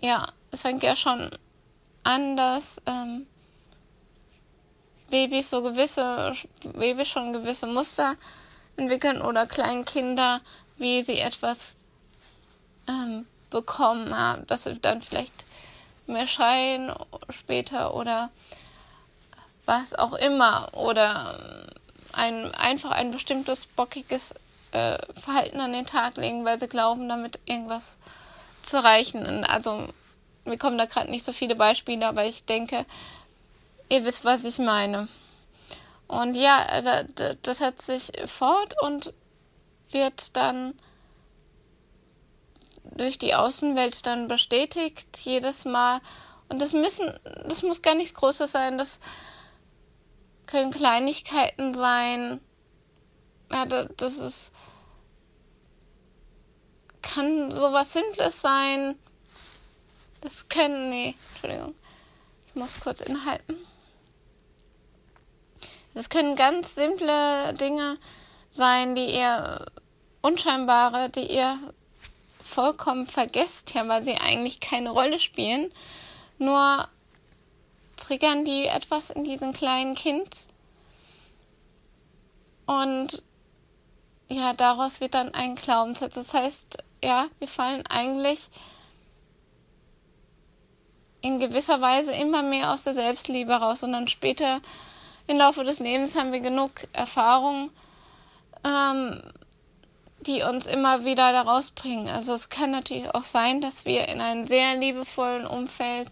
Ja, 0.00 0.26
es 0.50 0.62
fängt 0.62 0.82
ja 0.82 0.96
schon 0.96 1.30
an, 2.02 2.36
dass 2.36 2.80
ähm, 2.86 3.26
Babys 5.10 5.50
so 5.50 5.62
gewisse, 5.62 6.34
Babys 6.62 7.08
schon 7.08 7.32
gewisse 7.32 7.66
Muster 7.66 8.16
entwickeln 8.76 9.20
oder 9.22 9.46
Kleinkinder, 9.46 10.40
wie 10.76 11.02
sie 11.02 11.18
etwas 11.18 11.58
ähm, 12.88 13.26
bekommen 13.50 14.16
haben, 14.16 14.46
dass 14.46 14.64
sie 14.64 14.78
dann 14.78 15.02
vielleicht 15.02 15.44
mehr 16.06 16.26
schreien 16.26 16.92
später 17.30 17.94
oder 17.94 18.30
was 19.68 19.94
auch 19.94 20.14
immer 20.14 20.70
oder 20.72 21.38
ähm, 21.38 21.66
ein, 22.14 22.54
einfach 22.54 22.90
ein 22.90 23.10
bestimmtes 23.10 23.66
bockiges 23.66 24.34
äh, 24.72 24.98
Verhalten 25.14 25.60
an 25.60 25.74
den 25.74 25.84
Tag 25.84 26.16
legen, 26.16 26.44
weil 26.44 26.58
sie 26.58 26.68
glauben, 26.68 27.08
damit 27.08 27.38
irgendwas 27.44 27.98
zu 28.62 28.78
erreichen. 28.78 29.44
Also 29.44 29.88
mir 30.44 30.56
kommen 30.56 30.78
da 30.78 30.86
gerade 30.86 31.10
nicht 31.10 31.24
so 31.24 31.32
viele 31.32 31.54
Beispiele, 31.54 32.06
aber 32.06 32.24
ich 32.24 32.46
denke, 32.46 32.86
ihr 33.90 34.04
wisst, 34.04 34.24
was 34.24 34.42
ich 34.44 34.58
meine. 34.58 35.06
Und 36.06 36.34
ja, 36.34 36.82
das 37.42 37.58
setzt 37.58 37.86
sich 37.86 38.10
fort 38.24 38.74
und 38.82 39.12
wird 39.90 40.34
dann 40.34 40.74
durch 42.84 43.18
die 43.18 43.34
Außenwelt 43.34 44.06
dann 44.06 44.28
bestätigt 44.28 45.18
jedes 45.22 45.66
Mal. 45.66 46.00
Und 46.48 46.62
das 46.62 46.72
müssen, 46.72 47.12
das 47.46 47.62
muss 47.62 47.82
gar 47.82 47.94
nichts 47.94 48.14
Großes 48.14 48.50
sein. 48.50 48.78
Das 48.78 49.00
können 50.48 50.72
Kleinigkeiten 50.72 51.74
sein. 51.74 52.40
Ja, 53.52 53.64
das 53.64 54.18
ist 54.18 54.52
kann 57.02 57.50
sowas 57.50 57.92
Simples 57.92 58.40
sein. 58.40 58.96
Das 60.20 60.48
können, 60.48 60.90
nee, 60.90 61.14
Entschuldigung. 61.32 61.74
Ich 62.48 62.54
muss 62.54 62.80
kurz 62.80 63.00
inhalten. 63.00 63.56
Das 65.94 66.10
können 66.10 66.36
ganz 66.36 66.74
simple 66.74 67.54
Dinge 67.54 67.98
sein, 68.50 68.94
die 68.94 69.06
ihr 69.06 69.66
unscheinbare, 70.20 71.08
die 71.10 71.26
ihr 71.26 71.58
vollkommen 72.44 73.06
vergesst, 73.06 73.74
ja, 73.74 73.86
weil 73.88 74.02
sie 74.04 74.16
eigentlich 74.16 74.60
keine 74.60 74.90
Rolle 74.90 75.18
spielen. 75.18 75.72
Nur 76.38 76.88
triggern 77.98 78.44
die 78.44 78.66
etwas 78.66 79.10
in 79.10 79.24
diesem 79.24 79.52
kleinen 79.52 79.94
Kind. 79.94 80.36
Und 82.66 83.22
ja, 84.28 84.52
daraus 84.52 85.00
wird 85.00 85.14
dann 85.14 85.34
ein 85.34 85.54
Glaubenssatz. 85.54 86.14
Das 86.14 86.34
heißt, 86.34 86.78
ja, 87.02 87.26
wir 87.38 87.48
fallen 87.48 87.86
eigentlich 87.86 88.50
in 91.20 91.38
gewisser 91.38 91.80
Weise 91.80 92.12
immer 92.12 92.42
mehr 92.42 92.72
aus 92.72 92.84
der 92.84 92.92
Selbstliebe 92.92 93.52
raus 93.52 93.82
und 93.82 93.92
dann 93.92 94.08
später 94.08 94.60
im 95.26 95.36
Laufe 95.36 95.64
des 95.64 95.78
Lebens 95.78 96.16
haben 96.16 96.32
wir 96.32 96.40
genug 96.40 96.86
Erfahrung, 96.92 97.70
ähm, 98.64 99.22
die 100.20 100.42
uns 100.42 100.66
immer 100.66 101.04
wieder 101.04 101.32
da 101.32 101.42
rausbringen. 101.42 102.08
Also 102.08 102.34
es 102.34 102.48
kann 102.48 102.70
natürlich 102.70 103.14
auch 103.14 103.24
sein, 103.24 103.60
dass 103.60 103.84
wir 103.84 104.08
in 104.08 104.20
einem 104.20 104.46
sehr 104.46 104.76
liebevollen 104.76 105.46
Umfeld 105.46 106.08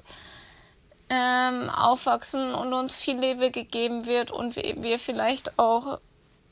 ähm, 1.09 1.71
aufwachsen 1.71 2.55
und 2.55 2.73
uns 2.73 2.97
viel 2.97 3.19
Liebe 3.19 3.51
gegeben 3.51 4.07
wird 4.07 4.31
und 4.31 4.57
wir, 4.57 4.83
wir 4.83 4.99
vielleicht 4.99 5.59
auch 5.59 6.01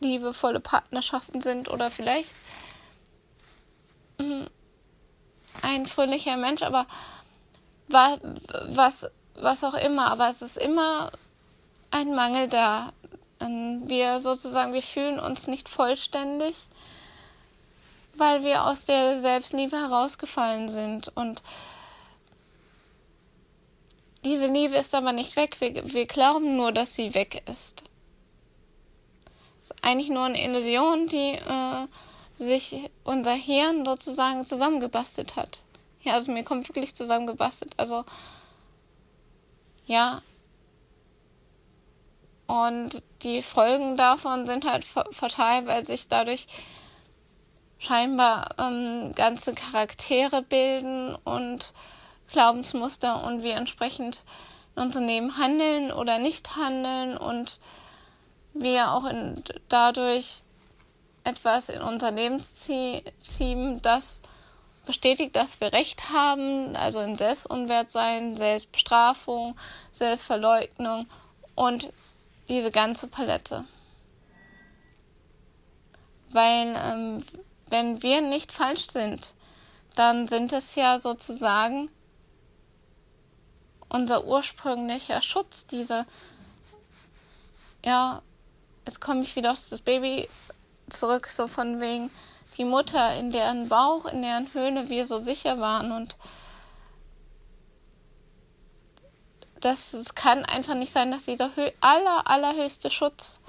liebevolle 0.00 0.60
Partnerschaften 0.60 1.40
sind 1.40 1.68
oder 1.68 1.90
vielleicht 1.90 2.28
mh, 4.18 4.46
ein 5.62 5.86
fröhlicher 5.86 6.36
Mensch, 6.36 6.62
aber 6.62 6.86
was, 7.88 9.06
was, 9.34 9.64
auch 9.64 9.74
immer, 9.74 10.10
aber 10.10 10.30
es 10.30 10.42
ist 10.42 10.56
immer 10.56 11.12
ein 11.90 12.14
Mangel 12.14 12.48
da. 12.48 12.92
Wir 13.40 14.20
sozusagen, 14.20 14.72
wir 14.72 14.82
fühlen 14.82 15.18
uns 15.20 15.46
nicht 15.48 15.68
vollständig, 15.68 16.56
weil 18.14 18.42
wir 18.42 18.64
aus 18.64 18.84
der 18.84 19.18
Selbstliebe 19.18 19.76
herausgefallen 19.76 20.68
sind. 20.70 21.12
Und 21.14 21.42
diese 24.24 24.46
Liebe 24.46 24.76
ist 24.76 24.94
aber 24.94 25.12
nicht 25.12 25.36
weg. 25.36 25.60
Wir, 25.60 25.92
wir 25.92 26.06
glauben 26.06 26.56
nur, 26.56 26.72
dass 26.72 26.96
sie 26.96 27.14
weg 27.14 27.42
ist. 27.50 27.84
Es 29.62 29.70
ist 29.70 29.84
eigentlich 29.84 30.08
nur 30.08 30.24
eine 30.24 30.42
Illusion, 30.42 31.06
die 31.06 31.32
äh, 31.32 31.86
sich 32.36 32.90
unser 33.04 33.32
Hirn 33.32 33.84
sozusagen 33.84 34.46
zusammengebastelt 34.46 35.36
hat. 35.36 35.62
Ja, 36.02 36.14
also 36.14 36.32
mir 36.32 36.44
kommt 36.44 36.68
wirklich 36.68 36.94
zusammengebastelt. 36.94 37.72
Also, 37.78 38.04
ja. 39.86 40.22
Und 42.46 43.02
die 43.22 43.40
Folgen 43.40 43.96
davon 43.96 44.46
sind 44.46 44.66
halt 44.66 44.84
fatal, 44.84 45.66
weil 45.66 45.86
sich 45.86 46.08
dadurch 46.08 46.46
scheinbar 47.78 48.54
ähm, 48.58 49.14
ganze 49.14 49.54
Charaktere 49.54 50.42
bilden 50.42 51.14
und 51.24 51.72
Glaubensmuster 52.34 53.22
und 53.22 53.44
wir 53.44 53.54
entsprechend 53.54 54.24
in 54.74 54.82
unserem 54.82 55.06
Leben 55.06 55.38
handeln 55.38 55.92
oder 55.92 56.18
nicht 56.18 56.56
handeln 56.56 57.16
und 57.16 57.60
wir 58.54 58.90
auch 58.90 59.04
in, 59.04 59.44
dadurch 59.68 60.42
etwas 61.22 61.68
in 61.68 61.80
unser 61.80 62.10
Leben 62.10 62.40
ziehen, 62.40 63.80
das 63.82 64.20
bestätigt, 64.84 65.36
dass 65.36 65.60
wir 65.60 65.72
Recht 65.72 66.10
haben, 66.10 66.74
also 66.74 67.00
in 67.00 67.16
Selbstunwertsein, 67.16 68.36
Selbstbestrafung, 68.36 69.56
Selbstverleugnung 69.92 71.06
und 71.54 71.92
diese 72.48 72.72
ganze 72.72 73.06
Palette. 73.06 73.64
Weil 76.30 76.74
ähm, 76.76 77.24
wenn 77.68 78.02
wir 78.02 78.22
nicht 78.22 78.50
falsch 78.50 78.88
sind, 78.90 79.34
dann 79.94 80.26
sind 80.26 80.52
es 80.52 80.74
ja 80.74 80.98
sozusagen 80.98 81.88
unser 83.94 84.24
ursprünglicher 84.24 85.22
Schutz, 85.22 85.66
diese, 85.68 86.04
ja, 87.84 88.22
jetzt 88.84 89.00
komme 89.00 89.22
ich 89.22 89.36
wieder 89.36 89.52
auf 89.52 89.68
das 89.70 89.80
Baby 89.80 90.28
zurück, 90.90 91.28
so 91.28 91.46
von 91.46 91.80
wegen 91.80 92.10
die 92.58 92.64
Mutter, 92.64 93.14
in 93.14 93.30
deren 93.30 93.68
Bauch, 93.68 94.06
in 94.06 94.22
deren 94.22 94.52
Höhle 94.52 94.88
wir 94.88 95.06
so 95.06 95.22
sicher 95.22 95.60
waren 95.60 95.92
und 95.92 96.16
das 99.60 99.94
es 99.94 100.14
kann 100.14 100.44
einfach 100.44 100.74
nicht 100.74 100.92
sein, 100.92 101.12
dass 101.12 101.24
dieser 101.24 101.50
aller, 101.80 102.28
allerhöchste 102.28 102.90
Schutz, 102.90 103.40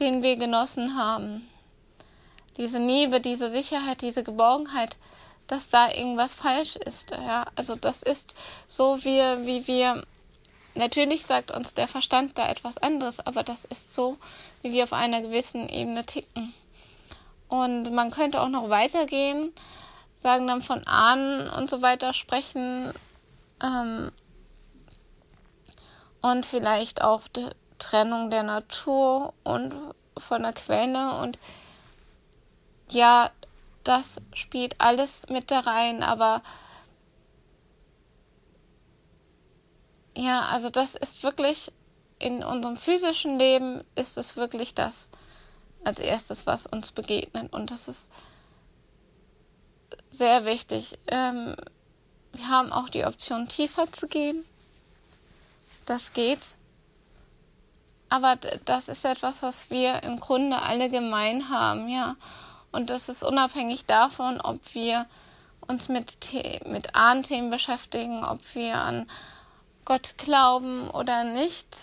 den 0.00 0.24
wir 0.24 0.36
genossen 0.36 0.96
haben, 0.96 1.48
diese 2.56 2.78
Liebe, 2.78 3.20
diese 3.20 3.50
Sicherheit, 3.50 4.02
diese 4.02 4.24
Geborgenheit, 4.24 4.96
dass 5.52 5.68
da 5.68 5.90
irgendwas 5.90 6.32
falsch 6.32 6.76
ist. 6.76 7.10
Ja, 7.10 7.44
also 7.56 7.76
das 7.76 8.02
ist 8.02 8.34
so 8.68 9.04
wie, 9.04 9.46
wie 9.46 9.66
wir 9.66 10.02
Natürlich 10.74 11.26
sagt 11.26 11.50
uns 11.50 11.74
der 11.74 11.86
Verstand 11.86 12.38
da 12.38 12.48
etwas 12.48 12.78
anderes, 12.78 13.20
aber 13.20 13.42
das 13.42 13.66
ist 13.66 13.94
so, 13.94 14.16
wie 14.62 14.72
wir 14.72 14.84
auf 14.84 14.94
einer 14.94 15.20
gewissen 15.20 15.68
Ebene 15.68 16.06
ticken. 16.06 16.54
Und 17.48 17.92
man 17.92 18.10
könnte 18.10 18.40
auch 18.40 18.48
noch 18.48 18.70
weitergehen, 18.70 19.52
sagen 20.22 20.46
dann 20.46 20.62
von 20.62 20.86
Ahnen 20.86 21.50
und 21.50 21.68
so 21.68 21.82
weiter 21.82 22.14
sprechen 22.14 22.90
ähm, 23.62 24.10
und 26.22 26.46
vielleicht 26.46 27.02
auch 27.02 27.28
die 27.28 27.50
Trennung 27.78 28.30
der 28.30 28.42
Natur 28.42 29.34
und 29.44 29.74
von 30.16 30.42
der 30.42 30.54
Quelle 30.54 31.18
und 31.18 31.38
ja, 32.88 33.30
das 33.84 34.20
spielt 34.34 34.80
alles 34.80 35.26
mit 35.28 35.50
da 35.50 35.60
rein, 35.60 36.02
aber 36.02 36.42
Ja, 40.14 40.42
also 40.46 40.70
das 40.70 40.94
ist 40.94 41.22
wirklich 41.22 41.72
in 42.18 42.44
unserem 42.44 42.76
physischen 42.76 43.38
Leben 43.38 43.82
ist 43.94 44.18
es 44.18 44.36
wirklich 44.36 44.74
das 44.74 45.08
als 45.84 45.98
erstes, 45.98 46.46
was 46.46 46.66
uns 46.66 46.92
begegnet. 46.92 47.52
Und 47.52 47.70
das 47.70 47.88
ist 47.88 48.10
sehr 50.10 50.44
wichtig. 50.44 50.98
Ähm, 51.08 51.56
wir 52.32 52.48
haben 52.48 52.72
auch 52.72 52.88
die 52.88 53.04
Option, 53.04 53.48
tiefer 53.48 53.90
zu 53.90 54.06
gehen. 54.06 54.44
Das 55.86 56.12
geht. 56.12 56.40
Aber 58.08 58.36
das 58.36 58.88
ist 58.88 59.04
etwas, 59.04 59.42
was 59.42 59.70
wir 59.70 60.02
im 60.02 60.20
Grunde 60.20 60.60
alle 60.60 60.90
gemein 60.90 61.48
haben, 61.48 61.88
ja. 61.88 62.16
Und 62.72 62.90
das 62.90 63.08
ist 63.08 63.22
unabhängig 63.22 63.84
davon, 63.86 64.40
ob 64.40 64.74
wir 64.74 65.06
uns 65.60 65.88
mit, 65.88 66.16
mit 66.66 66.94
Ahnthemen 66.94 67.50
beschäftigen, 67.50 68.24
ob 68.24 68.40
wir 68.54 68.76
an 68.78 69.08
Gott 69.84 70.14
glauben 70.16 70.90
oder 70.90 71.24
nicht, 71.24 71.76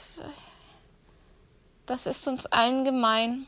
das 1.86 2.06
ist 2.06 2.28
uns 2.28 2.46
allen 2.46 2.86
gemein. 2.86 3.48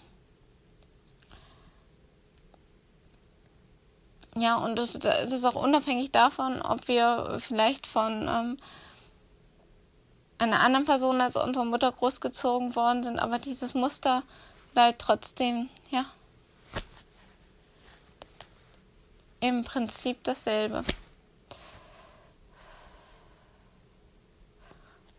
Ja, 4.35 4.55
und 4.57 4.77
das, 4.77 4.93
das 4.93 5.31
ist 5.31 5.43
auch 5.43 5.55
unabhängig 5.55 6.11
davon, 6.11 6.61
ob 6.61 6.87
wir 6.87 7.37
vielleicht 7.39 7.85
von 7.85 8.27
ähm, 8.29 8.57
einer 10.37 10.61
anderen 10.61 10.85
Person 10.85 11.21
als 11.21 11.35
unsere 11.35 11.65
Mutter 11.65 11.91
großgezogen 11.91 12.75
worden 12.75 13.03
sind, 13.03 13.19
aber 13.19 13.39
dieses 13.39 13.73
Muster 13.73 14.23
bleibt 14.73 15.01
trotzdem, 15.01 15.69
ja, 15.89 16.05
im 19.41 19.65
Prinzip 19.65 20.23
dasselbe. 20.23 20.85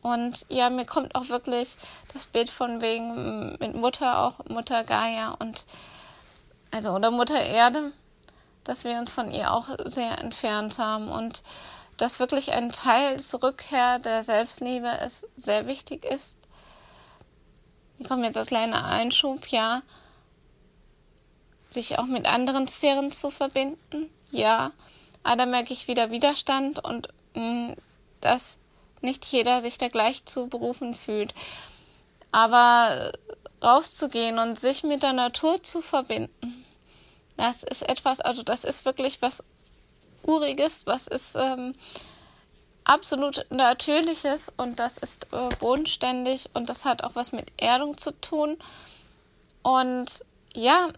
Und 0.00 0.46
ja, 0.48 0.68
mir 0.68 0.84
kommt 0.84 1.14
auch 1.14 1.28
wirklich 1.28 1.76
das 2.12 2.26
Bild 2.26 2.50
von 2.50 2.80
wegen 2.80 3.56
mit 3.60 3.74
Mutter 3.74 4.18
auch, 4.18 4.44
Mutter 4.48 4.82
Gaia 4.82 5.36
und 5.38 5.64
also 6.72 6.90
oder 6.92 7.10
Mutter 7.10 7.40
Erde, 7.40 7.92
dass 8.64 8.84
wir 8.84 8.98
uns 8.98 9.12
von 9.12 9.30
ihr 9.30 9.52
auch 9.52 9.68
sehr 9.84 10.18
entfernt 10.18 10.78
haben 10.78 11.08
und 11.08 11.44
dass 11.98 12.18
wirklich 12.18 12.52
ein 12.52 12.72
Teil 12.72 13.20
Rückkehr 13.42 14.00
der 14.00 14.24
Selbstliebe 14.24 14.90
es 15.00 15.24
sehr 15.36 15.66
wichtig 15.66 16.04
ist. 16.04 16.36
Hier 17.98 18.08
kommt 18.08 18.24
jetzt 18.24 18.36
als 18.36 18.48
kleiner 18.48 18.84
Einschub, 18.84 19.46
ja, 19.48 19.82
sich 21.72 21.98
auch 21.98 22.06
mit 22.06 22.26
anderen 22.26 22.68
Sphären 22.68 23.12
zu 23.12 23.30
verbinden, 23.30 24.10
ja, 24.30 24.72
aber 25.22 25.36
da 25.36 25.46
merke 25.46 25.72
ich 25.72 25.88
wieder 25.88 26.10
Widerstand 26.10 26.82
und 26.84 27.08
mh, 27.34 27.42
mm, 27.42 27.76
das 28.20 28.56
nicht 29.00 29.24
jeder 29.26 29.60
sich 29.60 29.78
da 29.78 29.88
gleich 29.88 30.24
zu 30.24 30.46
berufen 30.46 30.94
fühlt. 30.94 31.34
Aber 32.30 33.12
rauszugehen 33.62 34.38
und 34.38 34.58
sich 34.58 34.84
mit 34.84 35.02
der 35.02 35.12
Natur 35.12 35.62
zu 35.62 35.82
verbinden, 35.82 36.64
das 37.36 37.62
ist 37.62 37.82
etwas, 37.82 38.20
also 38.20 38.42
das 38.42 38.64
ist 38.64 38.84
wirklich 38.84 39.20
was 39.22 39.42
Uriges, 40.22 40.86
was 40.86 41.06
ist 41.06 41.34
ähm, 41.34 41.74
absolut 42.84 43.46
Natürliches 43.50 44.52
und 44.56 44.78
das 44.78 44.98
ist 44.98 45.26
äh, 45.32 45.48
bodenständig 45.56 46.50
und 46.54 46.68
das 46.68 46.84
hat 46.84 47.04
auch 47.04 47.14
was 47.14 47.32
mit 47.32 47.52
Erdung 47.56 47.98
zu 47.98 48.12
tun. 48.20 48.56
Und 49.62 50.24
ja, 50.54 50.88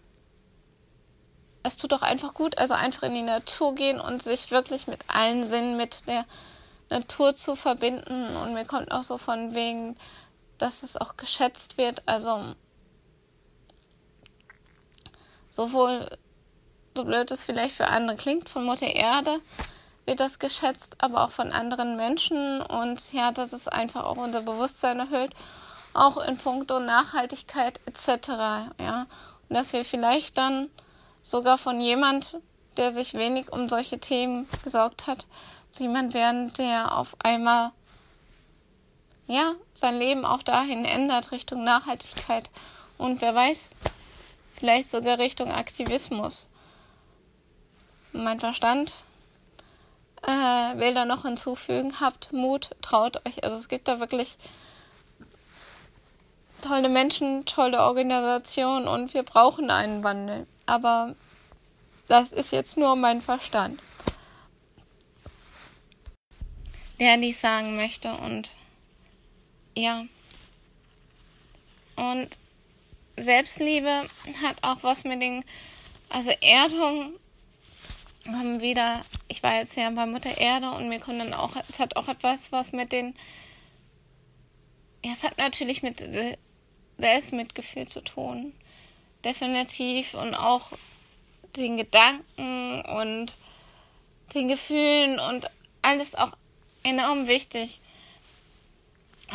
es 1.65 1.77
tut 1.77 1.93
auch 1.93 2.03
einfach 2.03 2.33
gut, 2.33 2.57
also 2.57 2.75
einfach 2.75 3.03
in 3.03 3.15
die 3.15 3.21
Natur 3.23 3.73
gehen 3.73 3.99
und 3.99 4.21
sich 4.21 4.51
wirklich 4.51 4.87
mit 4.87 4.99
allen 5.07 5.45
Sinnen, 5.45 5.77
mit 5.77 6.07
der 6.07 6.25
Natur 6.89 7.35
zu 7.35 7.55
verbinden 7.55 8.35
und 8.35 8.53
mir 8.53 8.65
kommt 8.65 8.91
auch 8.91 9.03
so 9.03 9.17
von 9.17 9.55
wegen, 9.55 9.97
dass 10.59 10.83
es 10.83 10.95
auch 10.95 11.17
geschätzt 11.17 11.77
wird. 11.77 12.03
Also 12.05 12.53
sowohl, 15.49 16.07
so 16.95 17.03
blöd 17.03 17.31
es 17.31 17.43
vielleicht 17.43 17.75
für 17.75 17.87
andere 17.87 18.15
klingt, 18.15 18.47
von 18.47 18.63
Mutter 18.63 18.87
Erde 18.87 19.39
wird 20.05 20.19
das 20.19 20.37
geschätzt, 20.37 20.97
aber 20.99 21.23
auch 21.23 21.31
von 21.31 21.51
anderen 21.51 21.97
Menschen 21.97 22.61
und 22.61 23.11
ja, 23.11 23.31
dass 23.31 23.53
es 23.53 23.67
einfach 23.67 24.03
auch 24.03 24.17
unser 24.17 24.41
Bewusstsein 24.41 24.99
erhöht, 24.99 25.31
auch 25.95 26.17
in 26.17 26.37
puncto 26.37 26.79
Nachhaltigkeit 26.79 27.79
etc. 27.87 28.27
Ja, 28.79 29.07
und 29.49 29.55
dass 29.55 29.73
wir 29.73 29.83
vielleicht 29.83 30.37
dann 30.37 30.69
sogar 31.25 31.57
von 31.57 31.81
jemand, 31.81 32.37
der 32.77 32.93
sich 32.93 33.15
wenig 33.15 33.51
um 33.51 33.67
solche 33.67 33.99
Themen 33.99 34.47
gesorgt 34.63 35.07
hat, 35.07 35.25
jemand 35.77 36.13
werden, 36.13 36.53
der 36.53 36.97
auf 36.97 37.17
einmal 37.19 37.71
ja 39.27 39.55
sein 39.73 39.97
Leben 39.97 40.23
auch 40.23 40.43
dahin 40.43 40.85
ändert 40.85 41.31
Richtung 41.31 41.63
Nachhaltigkeit 41.63 42.49
und 42.97 43.19
wer 43.21 43.35
weiß, 43.35 43.71
vielleicht 44.53 44.89
sogar 44.89 45.19
Richtung 45.19 45.51
Aktivismus. 45.51 46.47
Mein 48.13 48.39
Verstand 48.39 48.93
äh, 50.21 50.29
will 50.77 50.93
da 50.93 51.03
noch 51.03 51.23
hinzufügen, 51.23 51.99
habt 51.99 52.31
Mut, 52.31 52.69
traut 52.81 53.25
euch. 53.27 53.43
Also 53.43 53.57
es 53.57 53.67
gibt 53.67 53.89
da 53.89 53.99
wirklich 53.99 54.37
tolle 56.61 56.87
Menschen, 56.87 57.45
tolle 57.45 57.81
Organisation 57.81 58.87
und 58.87 59.13
wir 59.13 59.23
brauchen 59.23 59.69
einen 59.69 60.03
Wandel. 60.03 60.47
Aber 60.65 61.15
das 62.07 62.31
ist 62.31 62.51
jetzt 62.51 62.77
nur 62.77 62.95
mein 62.95 63.21
Verstand, 63.21 63.81
der 66.99 67.17
dies 67.17 67.41
sagen 67.41 67.75
möchte. 67.75 68.13
Und 68.13 68.51
ja. 69.75 70.05
Und 71.95 72.37
Selbstliebe 73.17 74.03
hat 74.43 74.57
auch 74.61 74.83
was 74.83 75.03
mit 75.03 75.21
den, 75.21 75.43
also 76.09 76.31
Erdung 76.41 77.13
haben 78.27 78.59
wieder, 78.61 79.05
ich 79.27 79.43
war 79.43 79.55
jetzt 79.55 79.77
ja 79.77 79.89
bei 79.91 80.05
Mutter 80.05 80.37
Erde 80.37 80.71
und 80.71 80.89
mir 80.89 80.99
kommt 80.99 81.19
dann 81.19 81.33
auch, 81.33 81.55
es 81.67 81.79
hat 81.79 81.95
auch 81.95 82.07
etwas, 82.07 82.51
was 82.51 82.71
mit 82.71 82.91
den, 82.91 83.15
ja, 85.03 85.13
es 85.13 85.23
hat 85.23 85.37
natürlich 85.37 85.83
mit 85.83 86.03
Selbstmitgefühl 86.97 87.87
zu 87.87 88.01
tun. 88.01 88.53
Definitiv 89.25 90.13
und 90.13 90.35
auch 90.35 90.71
den 91.57 91.77
Gedanken 91.77 92.81
und 92.81 93.37
den 94.33 94.47
Gefühlen 94.47 95.19
und 95.19 95.49
alles 95.81 96.15
auch 96.15 96.33
enorm 96.83 97.27
wichtig. 97.27 97.81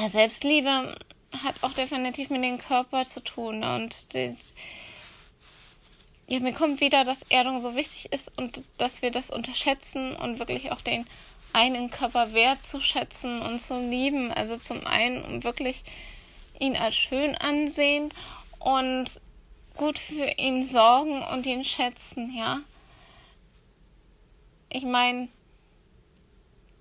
Selbstliebe 0.08 0.94
hat 1.42 1.54
auch 1.62 1.72
definitiv 1.72 2.30
mit 2.30 2.42
dem 2.44 2.58
Körper 2.58 3.04
zu 3.04 3.20
tun 3.20 3.64
und 3.64 4.14
das, 4.14 4.54
ja, 6.28 6.40
mir 6.40 6.52
kommt 6.52 6.80
wieder, 6.80 7.04
dass 7.04 7.22
Erdung 7.28 7.60
so 7.60 7.74
wichtig 7.74 8.12
ist 8.12 8.36
und 8.36 8.62
dass 8.78 9.02
wir 9.02 9.10
das 9.10 9.30
unterschätzen 9.30 10.14
und 10.14 10.38
wirklich 10.38 10.70
auch 10.72 10.80
den 10.80 11.06
einen 11.52 11.90
Körper 11.90 12.32
wertzuschätzen 12.32 13.42
und 13.42 13.60
zu 13.60 13.80
lieben. 13.80 14.32
Also 14.32 14.56
zum 14.56 14.86
einen, 14.86 15.24
um 15.24 15.42
wirklich 15.44 15.82
ihn 16.60 16.76
als 16.76 16.94
schön 16.94 17.36
ansehen 17.36 18.12
und 18.60 19.20
gut 19.76 19.98
für 19.98 20.26
ihn 20.38 20.62
sorgen 20.64 21.22
und 21.22 21.46
ihn 21.46 21.64
schätzen, 21.64 22.34
ja. 22.36 22.60
Ich 24.72 24.84
meine, 24.84 25.28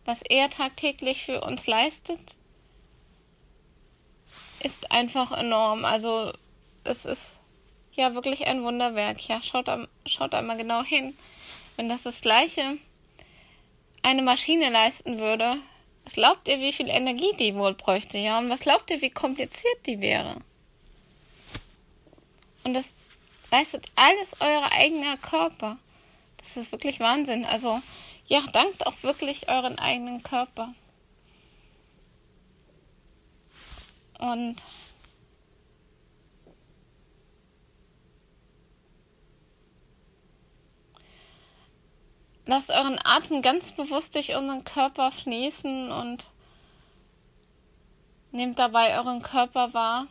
was 0.06 0.22
er 0.22 0.50
tagtäglich 0.50 1.24
für 1.24 1.42
uns 1.42 1.68
leistet, 1.68 2.20
ist 4.64 4.92
einfach 4.92 5.32
enorm. 5.32 5.86
Also 5.86 6.34
es 6.84 7.06
ist 7.06 7.40
ja 7.94 8.14
wirklich 8.14 8.48
ein 8.48 8.64
Wunderwerk. 8.64 9.28
Ja, 9.28 9.42
schaut, 9.42 9.70
schaut 10.06 10.34
einmal 10.34 10.58
genau 10.58 10.84
hin. 10.84 11.18
Wenn 11.76 11.90
das 11.90 12.04
das 12.04 12.22
gleiche 12.22 12.78
eine 14.02 14.22
Maschine 14.22 14.70
leisten 14.70 15.20
würde, 15.20 15.58
was 16.04 16.14
glaubt 16.14 16.48
ihr, 16.48 16.60
wie 16.60 16.74
viel 16.74 16.90
Energie 16.90 17.34
die 17.38 17.56
wohl 17.56 17.74
bräuchte, 17.74 18.18
ja? 18.18 18.40
Und 18.40 18.50
was 18.50 18.62
glaubt 18.62 18.90
ihr, 18.92 19.02
wie 19.02 19.10
kompliziert 19.10 19.86
die 19.86 20.00
wäre? 20.02 20.38
Und 22.70 22.76
das 22.76 22.94
leistet 23.50 23.88
alles 23.96 24.36
euer 24.42 24.72
eigener 24.72 25.18
Körper. 25.18 25.80
Das 26.38 26.56
ist 26.56 26.72
wirklich 26.72 27.00
Wahnsinn. 27.00 27.44
Also, 27.46 27.82
ja, 28.28 28.42
dankt 28.54 28.86
auch 28.86 29.02
wirklich 29.02 29.50
euren 29.50 29.80
eigenen 29.80 30.22
Körper. 30.22 30.72
Und 34.20 34.58
lasst 42.46 42.70
euren 42.70 43.00
Atem 43.04 43.42
ganz 43.42 43.72
bewusst 43.72 44.14
durch 44.14 44.36
unseren 44.36 44.64
Körper 44.64 45.12
fließen 45.12 45.92
und 45.92 46.30
nehmt 48.32 48.60
dabei 48.60 48.96
euren 48.96 49.24
Körper 49.24 49.74
wahr 49.74 50.06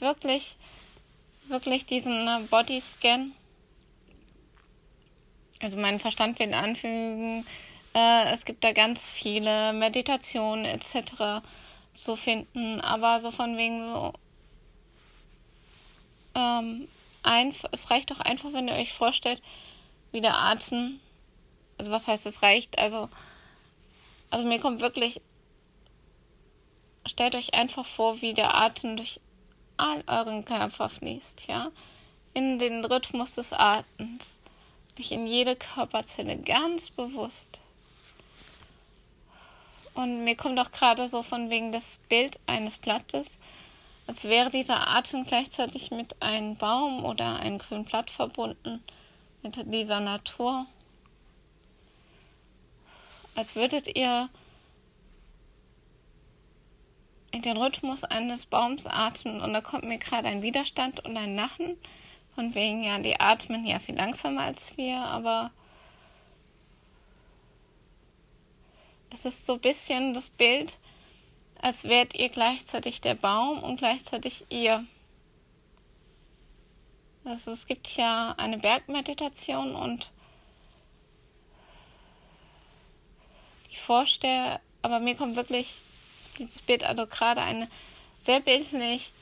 wirklich, 0.00 0.56
wirklich 1.48 1.86
diesen 1.86 2.26
äh, 2.26 2.40
Bodyscan. 2.50 3.32
Also 5.60 5.78
mein 5.78 6.00
Verstand 6.00 6.38
will 6.38 6.52
anfügen, 6.52 7.46
äh, 7.94 8.32
es 8.32 8.44
gibt 8.44 8.64
da 8.64 8.72
ganz 8.72 9.10
viele 9.10 9.72
Meditationen 9.72 10.64
etc. 10.64 11.42
zu 11.94 12.16
finden, 12.16 12.80
aber 12.80 13.20
so 13.20 13.30
von 13.30 13.56
wegen 13.56 13.88
so, 13.88 14.12
ähm, 16.34 16.88
einfach, 17.22 17.68
es 17.72 17.90
reicht 17.90 18.10
doch 18.10 18.20
einfach, 18.20 18.52
wenn 18.52 18.68
ihr 18.68 18.74
euch 18.74 18.92
vorstellt, 18.92 19.40
wie 20.12 20.20
der 20.20 20.36
Atem, 20.36 21.00
also 21.78 21.90
was 21.90 22.06
heißt 22.06 22.26
es 22.26 22.42
reicht, 22.42 22.78
also, 22.78 23.08
also 24.30 24.44
mir 24.44 24.60
kommt 24.60 24.80
wirklich, 24.80 25.20
stellt 27.06 27.34
euch 27.36 27.54
einfach 27.54 27.86
vor, 27.86 28.20
wie 28.20 28.34
der 28.34 28.54
Atem 28.54 28.96
durch 28.96 29.20
all 29.76 30.02
euren 30.06 30.44
Körper 30.44 30.88
fließt, 30.88 31.46
ja, 31.48 31.70
in 32.32 32.58
den 32.58 32.84
Rhythmus 32.84 33.34
des 33.34 33.52
Atems, 33.52 34.38
durch 34.96 35.12
in 35.12 35.26
jede 35.26 35.56
Körperzelle 35.56 36.36
ganz 36.36 36.90
bewusst. 36.90 37.60
Und 39.94 40.24
mir 40.24 40.36
kommt 40.36 40.58
auch 40.58 40.72
gerade 40.72 41.06
so 41.08 41.22
von 41.22 41.50
wegen 41.50 41.70
das 41.70 41.98
Bild 42.08 42.38
eines 42.46 42.78
Blattes, 42.78 43.38
als 44.06 44.24
wäre 44.24 44.50
dieser 44.50 44.88
Atem 44.88 45.24
gleichzeitig 45.24 45.90
mit 45.90 46.20
einem 46.20 46.56
Baum 46.56 47.04
oder 47.04 47.36
einem 47.40 47.58
grünen 47.58 47.84
Blatt 47.84 48.10
verbunden, 48.10 48.82
mit 49.42 49.56
dieser 49.72 50.00
Natur. 50.00 50.66
Als 53.34 53.54
würdet 53.54 53.96
ihr 53.96 54.28
den 57.42 57.56
Rhythmus 57.56 58.04
eines 58.04 58.46
Baums 58.46 58.86
atmen 58.86 59.40
und 59.40 59.52
da 59.52 59.60
kommt 59.60 59.84
mir 59.84 59.98
gerade 59.98 60.28
ein 60.28 60.42
Widerstand 60.42 61.04
und 61.04 61.16
ein 61.16 61.36
Lachen. 61.36 61.76
Von 62.34 62.54
wegen, 62.54 62.82
ja, 62.82 62.98
die 62.98 63.20
atmen 63.20 63.64
ja 63.64 63.78
viel 63.78 63.94
langsamer 63.94 64.42
als 64.42 64.76
wir, 64.76 64.98
aber 64.98 65.52
es 69.10 69.24
ist 69.24 69.46
so 69.46 69.54
ein 69.54 69.60
bisschen 69.60 70.14
das 70.14 70.30
Bild, 70.30 70.78
als 71.62 71.84
wärt 71.84 72.14
ihr 72.14 72.28
gleichzeitig 72.28 73.00
der 73.00 73.14
Baum 73.14 73.62
und 73.62 73.76
gleichzeitig 73.76 74.46
ihr. 74.50 74.84
Also 77.24 77.52
es 77.52 77.66
gibt 77.66 77.96
ja 77.96 78.34
eine 78.36 78.58
Bergmeditation 78.58 79.74
und 79.74 80.12
die 83.70 83.76
Vorsteher, 83.76 84.60
aber 84.82 85.00
mir 85.00 85.14
kommt 85.14 85.36
wirklich 85.36 85.82
dieses 86.34 86.62
Bild 86.62 86.84
also 86.84 87.06
gerade 87.06 87.42
eine 87.42 87.68
sehr 88.20 88.40
bildlich, 88.40 89.12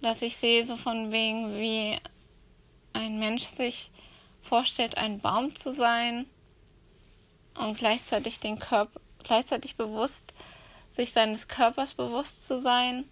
dass 0.00 0.22
ich 0.22 0.36
sehe 0.36 0.64
so 0.64 0.76
von 0.76 1.12
wegen, 1.12 1.58
wie 1.58 1.96
ein 2.92 3.18
Mensch 3.18 3.44
sich 3.44 3.90
vorstellt, 4.42 4.96
ein 4.96 5.20
Baum 5.20 5.54
zu 5.54 5.72
sein 5.72 6.26
und 7.54 7.78
gleichzeitig 7.78 8.40
den 8.40 8.58
Körper, 8.58 9.00
gleichzeitig 9.22 9.76
bewusst, 9.76 10.32
sich 10.90 11.12
seines 11.12 11.48
Körpers 11.48 11.94
bewusst 11.94 12.46
zu 12.46 12.58
sein 12.58 13.04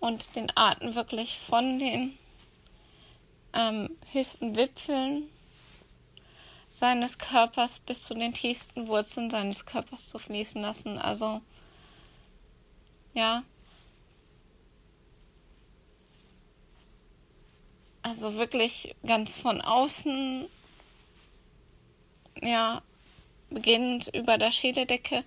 und 0.00 0.34
den 0.34 0.50
Atem 0.54 0.94
wirklich 0.94 1.38
von 1.38 1.78
den 1.78 2.16
ähm, 3.52 3.90
höchsten 4.12 4.56
Wipfeln 4.56 5.28
seines 6.72 7.18
Körpers 7.18 7.80
bis 7.80 8.04
zu 8.04 8.14
den 8.14 8.32
tiefsten 8.32 8.86
Wurzeln 8.86 9.30
seines 9.30 9.66
Körpers 9.66 10.08
zu 10.08 10.18
fließen 10.18 10.62
lassen. 10.62 10.98
Also 10.98 11.40
ja. 13.14 13.42
Also 18.02 18.36
wirklich 18.36 18.94
ganz 19.06 19.36
von 19.36 19.60
außen, 19.60 20.48
ja, 22.40 22.82
beginnend 23.50 24.08
über 24.14 24.38
der 24.38 24.52
Schädeldecke 24.52 25.24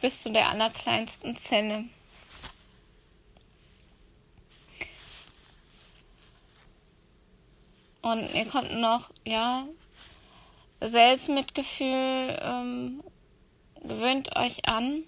bis 0.00 0.22
zu 0.22 0.32
der 0.32 0.48
allerkleinsten 0.48 1.36
Zelle. 1.36 1.84
Und 8.02 8.32
ihr 8.34 8.44
kommt 8.46 8.72
noch, 8.78 9.10
ja, 9.24 9.66
Selbstmitgefühl, 10.80 12.38
ähm, 12.40 13.02
gewöhnt 13.82 14.36
euch 14.36 14.68
an 14.68 15.02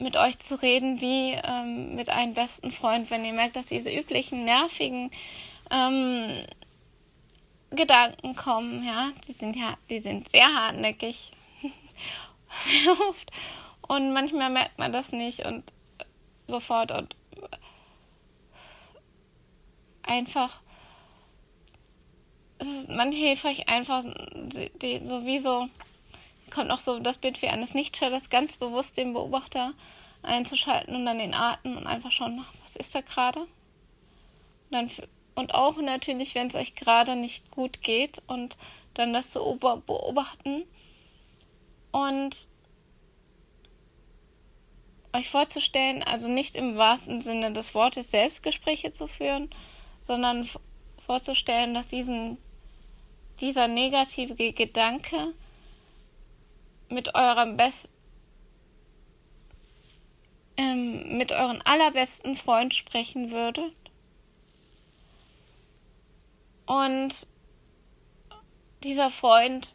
mit 0.00 0.16
euch 0.16 0.38
zu 0.38 0.60
reden 0.60 1.00
wie 1.00 1.32
ähm, 1.32 1.94
mit 1.94 2.08
einem 2.08 2.34
besten 2.34 2.72
Freund, 2.72 3.10
wenn 3.10 3.24
ihr 3.24 3.32
merkt, 3.32 3.56
dass 3.56 3.66
diese 3.66 3.92
üblichen 3.92 4.44
nervigen 4.44 5.10
ähm, 5.70 6.44
Gedanken 7.70 8.34
kommen, 8.34 8.84
ja, 8.84 9.10
die 9.28 9.32
sind 9.32 9.56
ja, 9.56 9.76
die 9.88 10.00
sind 10.00 10.28
sehr 10.28 10.52
hartnäckig. 10.52 11.30
und 13.88 14.12
manchmal 14.12 14.50
merkt 14.50 14.78
man 14.78 14.92
das 14.92 15.12
nicht 15.12 15.44
und 15.44 15.64
sofort 16.48 16.90
und 16.90 17.14
einfach 20.02 20.60
es 22.60 22.68
ist, 22.68 22.88
man 22.90 23.10
hilft 23.10 23.44
euch 23.46 23.68
einfach 23.68 24.04
die, 24.82 24.98
sowieso 25.04 25.68
kommt 26.50 26.70
auch 26.70 26.80
so 26.80 26.98
das 26.98 27.18
Bild 27.18 27.40
wie 27.42 27.48
eines 27.48 27.74
Nichtschallers 27.74 28.30
ganz 28.30 28.56
bewusst 28.56 28.96
dem 28.96 29.12
Beobachter 29.12 29.72
einzuschalten 30.22 30.94
und 30.94 31.06
dann 31.06 31.18
den 31.18 31.34
Atem 31.34 31.76
und 31.76 31.86
einfach 31.86 32.10
schauen, 32.10 32.44
was 32.62 32.76
ist 32.76 32.94
da 32.94 33.00
gerade? 33.00 33.46
Und 35.34 35.54
auch 35.54 35.80
natürlich, 35.80 36.34
wenn 36.34 36.48
es 36.48 36.54
euch 36.54 36.74
gerade 36.74 37.16
nicht 37.16 37.50
gut 37.50 37.82
geht 37.82 38.22
und 38.26 38.56
dann 38.94 39.12
das 39.12 39.30
zu 39.30 39.40
beobachten 39.60 40.64
und 41.92 42.48
euch 45.12 45.28
vorzustellen, 45.28 46.02
also 46.02 46.28
nicht 46.28 46.56
im 46.56 46.76
wahrsten 46.76 47.20
Sinne 47.20 47.52
des 47.52 47.74
Wortes 47.74 48.10
Selbstgespräche 48.10 48.92
zu 48.92 49.08
führen, 49.08 49.50
sondern 50.02 50.48
vorzustellen, 51.04 51.74
dass 51.74 51.88
diesen, 51.88 52.38
dieser 53.40 53.66
negative 53.66 54.52
Gedanke 54.52 55.34
mit 56.90 57.14
eurem 57.14 57.56
Best, 57.56 57.88
ähm, 60.56 61.16
mit 61.16 61.32
euren 61.32 61.62
allerbesten 61.62 62.36
Freund 62.36 62.74
sprechen 62.74 63.30
würdet. 63.30 63.72
Und 66.66 67.26
dieser 68.84 69.10
Freund 69.10 69.74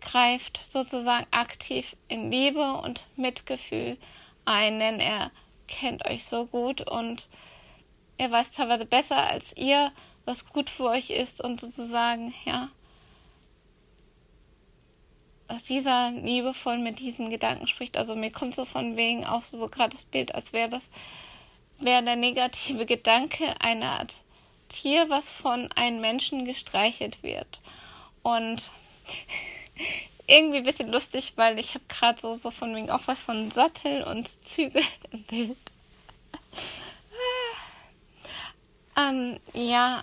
greift 0.00 0.56
sozusagen 0.72 1.26
aktiv 1.30 1.96
in 2.08 2.30
Liebe 2.30 2.74
und 2.74 3.06
Mitgefühl 3.16 3.98
ein, 4.44 4.80
denn 4.80 5.00
er 5.00 5.30
kennt 5.68 6.04
euch 6.06 6.24
so 6.24 6.46
gut 6.46 6.80
und 6.82 7.28
er 8.18 8.30
weiß 8.30 8.52
teilweise 8.52 8.84
besser 8.84 9.18
als 9.18 9.56
ihr, 9.56 9.92
was 10.24 10.46
gut 10.46 10.70
für 10.70 10.86
euch 10.86 11.10
ist 11.10 11.40
und 11.40 11.60
sozusagen, 11.60 12.34
ja, 12.44 12.68
dass 15.52 15.64
dieser 15.64 16.10
liebevoll 16.12 16.78
mit 16.78 16.98
diesen 16.98 17.28
Gedanken 17.28 17.68
spricht. 17.68 17.98
Also 17.98 18.16
mir 18.16 18.30
kommt 18.30 18.54
so 18.54 18.64
von 18.64 18.96
wegen 18.96 19.26
auch 19.26 19.44
so, 19.44 19.58
so 19.58 19.68
gerade 19.68 19.90
das 19.90 20.02
Bild, 20.02 20.34
als 20.34 20.54
wäre 20.54 20.70
das, 20.70 20.88
wäre 21.78 22.02
der 22.02 22.16
negative 22.16 22.86
Gedanke 22.86 23.60
eine 23.60 23.84
Art 23.84 24.14
Tier, 24.70 25.10
was 25.10 25.28
von 25.28 25.70
einem 25.72 26.00
Menschen 26.00 26.46
gestreichelt 26.46 27.22
wird. 27.22 27.60
Und 28.22 28.62
irgendwie 30.26 30.58
ein 30.58 30.64
bisschen 30.64 30.90
lustig, 30.90 31.34
weil 31.36 31.58
ich 31.58 31.74
habe 31.74 31.84
gerade 31.86 32.18
so, 32.18 32.32
so 32.32 32.50
von 32.50 32.74
wegen 32.74 32.88
auch 32.88 33.02
was 33.04 33.20
von 33.20 33.50
Sattel 33.50 34.04
und 34.04 34.26
Zügel 34.46 34.82
im 35.10 35.22
Bild. 35.24 35.58
ähm, 38.96 39.38
ja, 39.52 40.02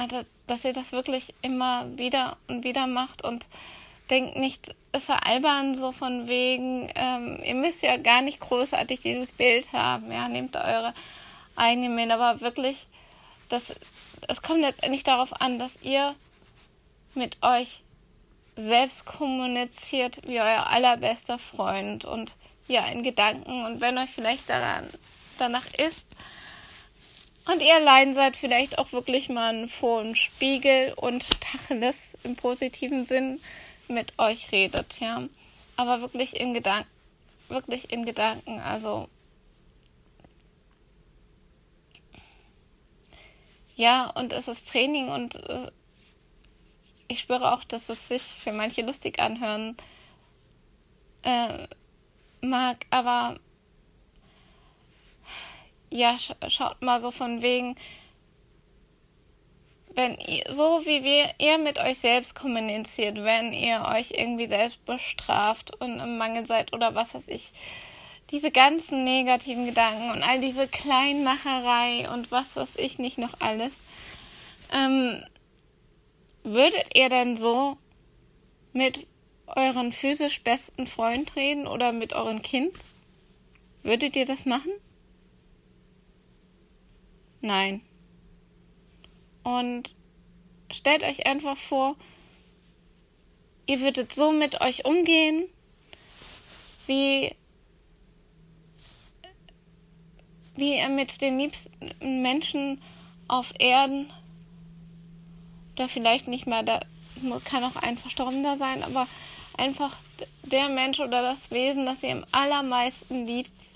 also, 0.00 0.24
dass 0.46 0.64
ihr 0.64 0.72
das 0.72 0.92
wirklich 0.92 1.34
immer 1.42 1.86
wieder 1.98 2.38
und 2.48 2.64
wieder 2.64 2.86
macht 2.86 3.22
und 3.22 3.48
denkt 4.08 4.34
nicht, 4.36 4.74
ist 4.92 5.10
er 5.10 5.26
albern, 5.26 5.74
so 5.74 5.92
von 5.92 6.26
wegen, 6.26 6.90
ähm, 6.94 7.38
ihr 7.44 7.54
müsst 7.54 7.82
ja 7.82 7.98
gar 7.98 8.22
nicht 8.22 8.40
großartig 8.40 9.00
dieses 9.00 9.30
Bild 9.30 9.70
haben, 9.74 10.10
ja, 10.10 10.26
nehmt 10.28 10.56
eure 10.56 10.94
eigene 11.54 11.90
Meinung, 11.90 12.18
aber 12.18 12.40
wirklich, 12.40 12.86
das, 13.50 13.74
es 14.26 14.40
kommt 14.40 14.62
letztendlich 14.62 15.04
darauf 15.04 15.38
an, 15.38 15.58
dass 15.58 15.78
ihr 15.82 16.14
mit 17.14 17.36
euch 17.42 17.82
selbst 18.56 19.04
kommuniziert 19.04 20.26
wie 20.26 20.40
euer 20.40 20.66
allerbester 20.66 21.38
Freund 21.38 22.06
und 22.06 22.36
ja, 22.68 22.86
in 22.86 23.02
Gedanken 23.02 23.66
und 23.66 23.82
wenn 23.82 23.98
euch 23.98 24.10
vielleicht 24.10 24.48
daran, 24.48 24.88
danach 25.38 25.66
ist 25.74 26.06
und 27.52 27.62
ihr 27.62 27.74
allein 27.74 28.14
seid, 28.14 28.36
vielleicht 28.36 28.78
auch 28.78 28.92
wirklich 28.92 29.28
mal 29.28 29.66
vor 29.68 30.00
einem 30.00 30.14
Spiegel 30.14 30.92
und 30.94 31.40
Tacheles 31.40 32.16
im 32.22 32.36
positiven 32.36 33.04
Sinn 33.04 33.40
mit 33.88 34.18
euch 34.18 34.52
redet, 34.52 35.00
ja. 35.00 35.28
Aber 35.76 36.00
wirklich 36.00 36.38
in 36.38 36.54
Gedanken, 36.54 36.88
wirklich 37.48 37.92
in 37.92 38.04
Gedanken, 38.04 38.60
also 38.60 39.08
ja, 43.76 44.06
und 44.10 44.32
es 44.32 44.46
ist 44.46 44.70
Training 44.70 45.08
und 45.08 45.36
äh, 45.36 45.70
ich 47.08 47.20
spüre 47.20 47.52
auch, 47.52 47.64
dass 47.64 47.88
es 47.88 48.08
sich 48.08 48.22
für 48.22 48.52
manche 48.52 48.82
lustig 48.82 49.18
anhören 49.18 49.76
äh, 51.22 51.66
mag, 52.40 52.86
aber 52.90 53.40
ja, 55.90 56.18
sch 56.18 56.32
schaut 56.48 56.82
mal 56.82 57.00
so 57.00 57.10
von 57.10 57.42
wegen, 57.42 57.76
wenn 59.94 60.16
ihr, 60.18 60.44
so 60.52 60.86
wie 60.86 61.02
wir, 61.04 61.30
ihr 61.38 61.58
mit 61.58 61.78
euch 61.78 61.98
selbst 61.98 62.34
kommuniziert, 62.34 63.22
wenn 63.22 63.52
ihr 63.52 63.84
euch 63.86 64.12
irgendwie 64.12 64.46
selbst 64.46 64.84
bestraft 64.84 65.74
und 65.80 65.98
im 66.00 66.16
Mangel 66.16 66.46
seid 66.46 66.72
oder 66.72 66.94
was 66.94 67.14
weiß 67.14 67.28
ich, 67.28 67.52
diese 68.30 68.52
ganzen 68.52 69.04
negativen 69.04 69.66
Gedanken 69.66 70.12
und 70.12 70.22
all 70.22 70.40
diese 70.40 70.68
Kleinmacherei 70.68 72.08
und 72.08 72.30
was 72.30 72.54
weiß 72.54 72.76
ich 72.76 72.98
nicht 72.98 73.18
noch 73.18 73.34
alles, 73.40 73.82
ähm, 74.72 75.24
Würdet 76.42 76.96
ihr 76.96 77.10
denn 77.10 77.36
so 77.36 77.76
mit 78.72 79.06
euren 79.46 79.92
physisch 79.92 80.42
besten 80.42 80.86
Freund 80.86 81.36
reden 81.36 81.66
oder 81.66 81.92
mit 81.92 82.14
euren 82.14 82.40
Kind? 82.40 82.72
Würdet 83.82 84.16
ihr 84.16 84.24
das 84.24 84.46
machen? 84.46 84.72
Nein. 87.40 87.80
Und 89.42 89.94
stellt 90.70 91.02
euch 91.02 91.26
einfach 91.26 91.56
vor, 91.56 91.96
ihr 93.66 93.80
würdet 93.80 94.12
so 94.12 94.32
mit 94.32 94.60
euch 94.60 94.84
umgehen, 94.84 95.48
wie, 96.86 97.34
wie 100.56 100.78
ihr 100.78 100.88
mit 100.88 101.20
den 101.20 101.38
liebsten 101.38 102.22
Menschen 102.22 102.82
auf 103.28 103.52
Erden 103.58 104.10
oder 105.74 105.88
vielleicht 105.88 106.28
nicht 106.28 106.46
mehr, 106.46 106.62
da 106.62 106.80
kann 107.44 107.64
auch 107.64 107.76
ein 107.76 107.96
Verstorbener 107.96 108.56
sein, 108.56 108.82
aber 108.82 109.06
einfach 109.56 109.96
der 110.42 110.68
Mensch 110.68 111.00
oder 111.00 111.22
das 111.22 111.50
Wesen, 111.50 111.86
das 111.86 112.02
ihr 112.02 112.12
am 112.12 112.26
allermeisten 112.32 113.26
liebt. 113.26 113.69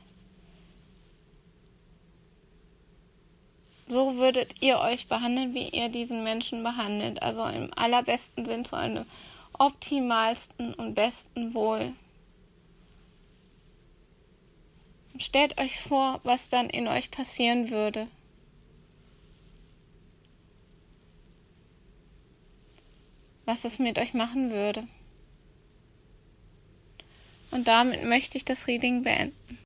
So 3.86 4.16
würdet 4.16 4.62
ihr 4.62 4.78
euch 4.78 5.08
behandeln, 5.08 5.54
wie 5.54 5.68
ihr 5.68 5.88
diesen 5.88 6.24
Menschen 6.24 6.62
behandelt. 6.62 7.22
Also 7.22 7.44
im 7.44 7.70
allerbesten 7.76 8.44
Sinn 8.44 8.64
zu 8.64 8.76
einem 8.76 9.04
optimalsten 9.58 10.74
und 10.74 10.94
besten 10.94 11.54
Wohl. 11.54 11.92
Stellt 15.18 15.60
euch 15.60 15.78
vor, 15.80 16.20
was 16.24 16.48
dann 16.48 16.68
in 16.70 16.88
euch 16.88 17.10
passieren 17.10 17.70
würde. 17.70 18.08
was 23.44 23.64
es 23.64 23.78
mit 23.78 23.98
euch 23.98 24.14
machen 24.14 24.50
würde. 24.50 24.86
Und 27.50 27.68
damit 27.68 28.04
möchte 28.04 28.36
ich 28.36 28.44
das 28.44 28.66
Reading 28.66 29.02
beenden. 29.02 29.58